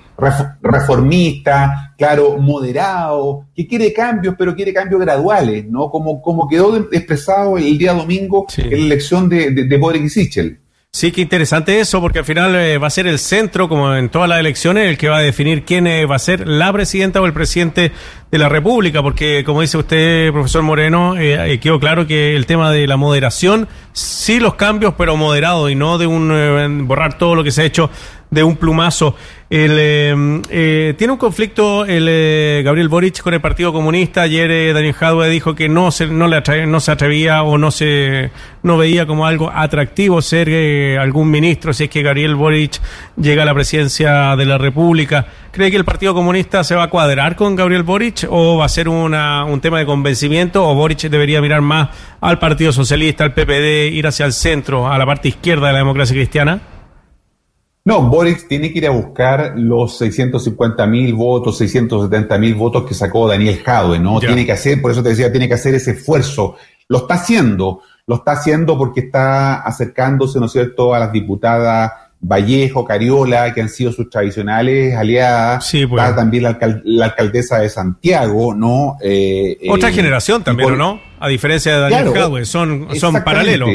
reformista, 0.61 1.93
claro, 1.97 2.37
moderado, 2.37 3.47
que 3.53 3.67
quiere 3.67 3.91
cambios, 3.91 4.35
pero 4.37 4.55
quiere 4.55 4.73
cambios 4.73 5.01
graduales, 5.01 5.65
¿no? 5.67 5.89
Como, 5.89 6.21
como 6.21 6.47
quedó 6.47 6.77
expresado 6.91 7.57
el 7.57 7.77
día 7.77 7.93
domingo 7.93 8.47
en 8.57 8.69
la 8.71 8.77
elección 8.77 9.27
de, 9.27 9.51
de, 9.51 9.65
de 9.65 9.77
Boric 9.77 10.03
y 10.03 10.09
Sichel. 10.09 10.59
Sí, 10.97 11.11
qué 11.11 11.21
interesante 11.21 11.79
eso, 11.79 12.01
porque 12.01 12.17
al 12.17 12.25
final 12.25 12.55
eh, 12.55 12.79
va 12.79 12.87
a 12.87 12.89
ser 12.89 13.05
el 13.05 13.19
centro, 13.19 13.69
como 13.69 13.93
en 13.93 14.09
todas 14.09 14.27
las 14.27 14.39
elecciones, 14.39 14.89
el 14.89 14.97
que 14.97 15.09
va 15.09 15.17
a 15.17 15.21
definir 15.21 15.63
quién 15.63 15.85
eh, 15.85 16.07
va 16.07 16.15
a 16.15 16.19
ser 16.19 16.47
la 16.47 16.73
presidenta 16.73 17.21
o 17.21 17.27
el 17.27 17.33
presidente 17.33 17.91
de 18.31 18.37
la 18.39 18.49
República, 18.49 19.03
porque 19.03 19.43
como 19.45 19.61
dice 19.61 19.77
usted, 19.77 20.31
profesor 20.31 20.63
Moreno, 20.63 21.15
eh, 21.15 21.59
quedó 21.61 21.79
claro 21.79 22.07
que 22.07 22.35
el 22.35 22.47
tema 22.47 22.71
de 22.71 22.87
la 22.87 22.97
moderación, 22.97 23.67
sí 23.93 24.39
los 24.39 24.55
cambios, 24.55 24.95
pero 24.97 25.15
moderados 25.17 25.69
y 25.69 25.75
no 25.75 25.99
de 25.99 26.07
un 26.07 26.87
borrar 26.87 27.19
todo 27.19 27.35
lo 27.35 27.43
que 27.43 27.51
se 27.51 27.61
ha 27.61 27.65
hecho 27.65 27.91
de 28.31 28.41
un 28.41 28.55
plumazo. 28.55 29.15
El, 29.49 29.79
em, 29.79 30.41
eh, 30.49 30.93
tiene 30.97 31.13
un 31.13 31.17
conflicto 31.17 31.85
el 31.85 32.05
eh, 32.09 32.61
Gabriel 32.65 32.89
Boric 32.89 33.21
con 33.21 33.33
el 33.33 33.39
Partido 33.39 33.71
Comunista. 33.71 34.23
Ayer 34.23 34.51
eh, 34.51 34.73
Daniel 34.73 34.93
Jadwe 34.93 35.29
dijo 35.29 35.55
que 35.55 35.69
no 35.69 35.89
se, 35.91 36.07
no, 36.07 36.27
le 36.27 36.67
no 36.67 36.81
se 36.81 36.91
atrevía 36.91 37.43
o 37.43 37.57
no 37.57 37.71
se 37.71 38.29
no 38.63 38.77
veía 38.77 39.05
como 39.05 39.25
algo 39.25 39.49
atractivo 39.49 40.21
ser 40.21 40.99
algún 40.99 41.31
ministro 41.31 41.71
si 41.71 41.85
es 41.85 41.89
que 41.89 42.01
Gabriel 42.01 42.35
Boric 42.35 42.81
llega 43.15 43.43
a 43.43 43.45
la 43.45 43.53
presidencia 43.53 44.35
de 44.35 44.45
la 44.45 44.57
República. 44.57 45.27
¿Cree 45.51 45.71
que 45.71 45.77
el 45.77 45.85
Partido 45.85 46.13
Comunista 46.13 46.65
se 46.65 46.75
va 46.75 46.83
a 46.83 46.89
cuadrar 46.89 47.37
con 47.37 47.55
Gabriel 47.55 47.83
Boric 47.83 48.27
o 48.29 48.57
va 48.57 48.65
a 48.65 48.69
ser 48.69 48.89
una, 48.89 49.45
un 49.45 49.61
tema 49.61 49.79
de 49.79 49.85
convencimiento 49.85 50.67
o 50.67 50.75
Boric 50.75 51.03
debería 51.03 51.39
mirar 51.39 51.61
más 51.61 51.89
al 52.19 52.37
Partido 52.37 52.73
Socialista, 52.73 53.23
al 53.23 53.33
PPD, 53.33 53.93
ir 53.93 54.07
hacia 54.07 54.25
el 54.25 54.33
centro, 54.33 54.91
a 54.91 54.97
la 54.97 55.05
parte 55.05 55.29
izquierda 55.29 55.67
de 55.67 55.73
la 55.73 55.79
democracia 55.79 56.13
cristiana? 56.13 56.59
No, 57.87 58.01
Boric 58.01 58.49
tiene 58.49 58.73
que 58.73 58.79
ir 58.79 58.87
a 58.87 58.89
buscar 58.89 59.53
los 59.55 59.97
650 59.97 60.85
mil 60.87 61.13
votos, 61.13 61.57
670 61.59 62.37
mil 62.37 62.53
votos 62.53 62.83
que 62.85 62.93
sacó 62.93 63.29
Daniel 63.29 63.63
Jadwe, 63.63 63.97
¿no? 63.97 64.19
Tiene 64.19 64.45
que 64.45 64.51
hacer, 64.51 64.81
por 64.81 64.91
eso 64.91 65.01
te 65.01 65.07
decía, 65.07 65.31
tiene 65.31 65.47
que 65.47 65.53
hacer 65.53 65.73
ese 65.73 65.91
esfuerzo. 65.91 66.57
Lo 66.89 66.97
está 66.97 67.13
haciendo, 67.13 67.79
lo 68.05 68.15
está 68.15 68.33
haciendo 68.33 68.77
porque 68.77 68.99
está 68.99 69.61
acercándose, 69.61 70.37
¿no 70.37 70.47
es 70.47 70.51
cierto?, 70.51 70.93
a 70.93 70.99
las 70.99 71.13
diputadas 71.13 71.93
Vallejo, 72.19 72.83
Cariola, 72.83 73.53
que 73.53 73.61
han 73.61 73.69
sido 73.69 73.93
sus 73.93 74.09
tradicionales 74.09 74.93
aliadas. 74.93 75.65
Sí, 75.65 75.87
pues. 75.87 76.13
también 76.13 76.43
la, 76.43 77.05
alcaldesa 77.05 77.59
de 77.59 77.69
Santiago, 77.69 78.53
¿no? 78.53 78.97
Eh, 79.01 79.59
Otra 79.69 79.91
eh, 79.91 79.93
generación 79.93 80.43
también, 80.43 80.77
¿no? 80.77 80.99
A 81.21 81.29
diferencia 81.29 81.73
de 81.73 81.79
Daniel 81.89 82.13
Jadwe, 82.13 82.43
son, 82.43 82.89
son 82.99 83.23
paralelos. 83.23 83.69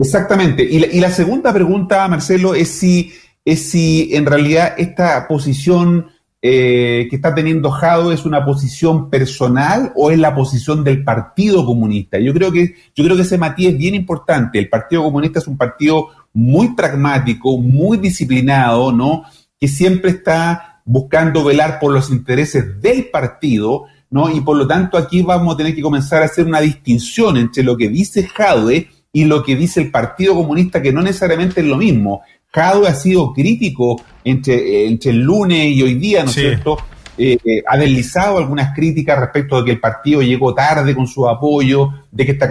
Exactamente. 0.00 0.62
Y 0.62 0.98
la, 0.98 1.10
segunda 1.10 1.52
pregunta, 1.52 2.08
Marcelo, 2.08 2.54
es 2.54 2.68
si, 2.68 3.12
es 3.44 3.70
si 3.70 4.14
en 4.14 4.24
realidad 4.24 4.74
esta 4.78 5.28
posición 5.28 6.06
eh, 6.40 7.06
que 7.10 7.16
está 7.16 7.34
teniendo 7.34 7.70
Jado 7.70 8.10
es 8.10 8.24
una 8.24 8.42
posición 8.42 9.10
personal 9.10 9.92
o 9.94 10.10
es 10.10 10.18
la 10.18 10.34
posición 10.34 10.84
del 10.84 11.04
Partido 11.04 11.66
Comunista. 11.66 12.18
Yo 12.18 12.32
creo 12.32 12.50
que, 12.50 12.76
yo 12.94 13.04
creo 13.04 13.14
que 13.14 13.22
ese 13.22 13.36
matiz 13.36 13.68
es 13.68 13.76
bien 13.76 13.94
importante. 13.94 14.58
El 14.58 14.70
Partido 14.70 15.02
Comunista 15.02 15.38
es 15.38 15.46
un 15.46 15.58
partido 15.58 16.08
muy 16.32 16.74
pragmático, 16.74 17.58
muy 17.58 17.98
disciplinado, 17.98 18.92
¿no? 18.92 19.24
Que 19.58 19.68
siempre 19.68 20.12
está 20.12 20.80
buscando 20.86 21.44
velar 21.44 21.78
por 21.78 21.92
los 21.92 22.10
intereses 22.10 22.80
del 22.80 23.10
partido, 23.10 23.84
¿no? 24.08 24.30
Y 24.30 24.40
por 24.40 24.56
lo 24.56 24.66
tanto 24.66 24.96
aquí 24.96 25.20
vamos 25.20 25.52
a 25.52 25.56
tener 25.58 25.74
que 25.74 25.82
comenzar 25.82 26.22
a 26.22 26.24
hacer 26.24 26.46
una 26.46 26.60
distinción 26.62 27.36
entre 27.36 27.62
lo 27.62 27.76
que 27.76 27.90
dice 27.90 28.26
Jadwe 28.26 28.88
y 29.12 29.24
lo 29.24 29.42
que 29.42 29.56
dice 29.56 29.80
el 29.80 29.90
Partido 29.90 30.34
Comunista, 30.34 30.80
que 30.80 30.92
no 30.92 31.02
necesariamente 31.02 31.60
es 31.60 31.66
lo 31.66 31.76
mismo. 31.76 32.22
Jadwe 32.52 32.88
ha 32.88 32.94
sido 32.94 33.32
crítico 33.32 34.00
entre, 34.24 34.86
entre 34.86 35.10
el 35.10 35.20
lunes 35.20 35.66
y 35.66 35.82
hoy 35.82 35.94
día, 35.94 36.24
¿no 36.24 36.30
es 36.30 36.36
cierto? 36.36 36.78
Eh, 37.22 37.36
eh, 37.44 37.62
ha 37.66 37.76
deslizado 37.76 38.38
algunas 38.38 38.74
críticas 38.74 39.18
respecto 39.18 39.58
de 39.58 39.64
que 39.66 39.70
el 39.72 39.80
partido 39.80 40.22
llegó 40.22 40.54
tarde 40.54 40.94
con 40.94 41.06
su 41.06 41.28
apoyo, 41.28 41.90
de 42.10 42.24
que, 42.24 42.32
esta 42.32 42.48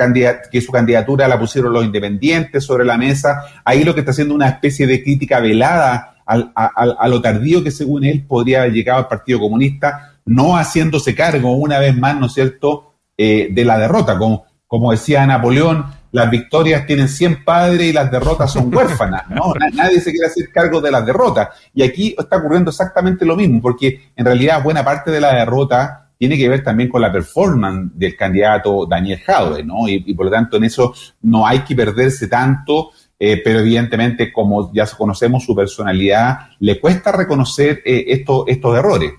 que 0.51 0.61
su 0.61 0.71
candidatura 0.71 1.27
la 1.27 1.39
pusieron 1.39 1.73
los 1.73 1.83
independientes 1.83 2.65
sobre 2.65 2.85
la 2.85 2.97
mesa. 2.97 3.41
Ahí 3.65 3.83
lo 3.83 3.95
que 3.95 4.01
está 4.01 4.11
haciendo 4.11 4.35
una 4.35 4.47
especie 4.47 4.85
de 4.85 5.01
crítica 5.01 5.39
velada 5.39 6.17
a, 6.25 7.07
lo 7.07 7.19
tardío 7.19 7.63
que 7.63 7.71
según 7.71 8.05
él 8.05 8.23
podría 8.27 8.61
haber 8.61 8.73
llegado 8.73 8.99
al 8.99 9.07
Partido 9.07 9.39
Comunista, 9.39 10.13
no 10.25 10.55
haciéndose 10.55 11.15
cargo 11.15 11.53
una 11.53 11.79
vez 11.79 11.97
más, 11.97 12.19
¿no 12.19 12.27
es 12.27 12.33
cierto?, 12.33 12.93
eh, 13.17 13.47
de 13.51 13.65
la 13.65 13.79
derrota. 13.79 14.19
Como, 14.19 14.45
como 14.67 14.91
decía 14.91 15.25
Napoleón, 15.25 15.85
las 16.11 16.29
victorias 16.29 16.85
tienen 16.85 17.07
100 17.07 17.43
padres 17.43 17.87
y 17.87 17.93
las 17.93 18.11
derrotas 18.11 18.51
son 18.51 18.73
huérfanas, 18.73 19.29
¿no? 19.29 19.53
Nadie 19.73 20.01
se 20.01 20.11
quiere 20.11 20.27
hacer 20.27 20.49
cargo 20.51 20.81
de 20.81 20.91
las 20.91 21.05
derrotas. 21.05 21.49
Y 21.73 21.83
aquí 21.83 22.15
está 22.17 22.37
ocurriendo 22.37 22.71
exactamente 22.71 23.25
lo 23.25 23.35
mismo, 23.35 23.61
porque 23.61 24.11
en 24.15 24.25
realidad 24.25 24.63
buena 24.63 24.83
parte 24.83 25.11
de 25.11 25.21
la 25.21 25.35
derrota 25.35 26.09
tiene 26.17 26.37
que 26.37 26.49
ver 26.49 26.63
también 26.63 26.89
con 26.89 27.01
la 27.01 27.11
performance 27.11 27.91
del 27.95 28.15
candidato 28.15 28.85
Daniel 28.85 29.19
Jadwe, 29.19 29.63
¿no? 29.63 29.87
Y, 29.87 30.13
por 30.13 30.25
lo 30.25 30.31
tanto 30.31 30.57
en 30.57 30.65
eso 30.65 30.93
no 31.21 31.47
hay 31.47 31.59
que 31.59 31.75
perderse 31.75 32.27
tanto, 32.27 32.89
eh, 33.17 33.41
pero 33.43 33.59
evidentemente 33.59 34.31
como 34.31 34.73
ya 34.73 34.85
conocemos 34.85 35.45
su 35.45 35.55
personalidad, 35.55 36.49
le 36.59 36.79
cuesta 36.79 37.11
reconocer 37.13 37.81
eh, 37.85 38.05
estos, 38.07 38.43
estos 38.47 38.77
errores. 38.77 39.13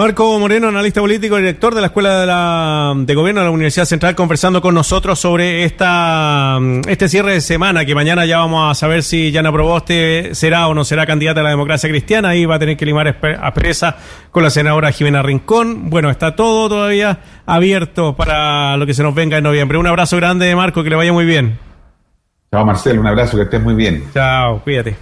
Marco 0.00 0.38
Moreno, 0.38 0.68
analista 0.68 1.00
político, 1.00 1.38
director 1.38 1.74
de 1.74 1.80
la 1.80 1.88
Escuela 1.88 2.20
de, 2.20 2.26
la, 2.26 2.94
de 2.98 3.14
Gobierno 3.16 3.40
de 3.40 3.46
la 3.46 3.50
Universidad 3.50 3.84
Central, 3.84 4.14
conversando 4.14 4.62
con 4.62 4.72
nosotros 4.72 5.18
sobre 5.18 5.64
esta 5.64 6.56
este 6.86 7.08
cierre 7.08 7.32
de 7.32 7.40
semana, 7.40 7.84
que 7.84 7.96
mañana 7.96 8.24
ya 8.24 8.38
vamos 8.38 8.70
a 8.70 8.76
saber 8.76 9.02
si 9.02 9.32
Yana 9.32 9.50
Proboste 9.50 10.36
será 10.36 10.68
o 10.68 10.74
no 10.74 10.84
será 10.84 11.04
candidata 11.04 11.40
a 11.40 11.42
la 11.42 11.50
democracia 11.50 11.90
cristiana, 11.90 12.28
ahí 12.28 12.46
va 12.46 12.54
a 12.54 12.58
tener 12.60 12.76
que 12.76 12.86
limar 12.86 13.08
aspereza 13.42 13.96
con 14.30 14.44
la 14.44 14.50
senadora 14.50 14.92
Jimena 14.92 15.20
Rincón. 15.20 15.90
Bueno, 15.90 16.10
está 16.10 16.36
todo 16.36 16.68
todavía 16.68 17.18
abierto 17.44 18.14
para 18.14 18.76
lo 18.76 18.86
que 18.86 18.94
se 18.94 19.02
nos 19.02 19.16
venga 19.16 19.38
en 19.38 19.42
noviembre. 19.42 19.78
Un 19.78 19.88
abrazo 19.88 20.16
grande, 20.16 20.54
Marco, 20.54 20.84
que 20.84 20.90
le 20.90 20.96
vaya 20.96 21.12
muy 21.12 21.24
bien. 21.24 21.58
Chao, 22.52 22.64
Marcelo, 22.64 23.00
un 23.00 23.08
abrazo, 23.08 23.36
que 23.36 23.42
estés 23.42 23.60
muy 23.60 23.74
bien. 23.74 24.04
Chao, 24.14 24.60
cuídate. 24.62 24.96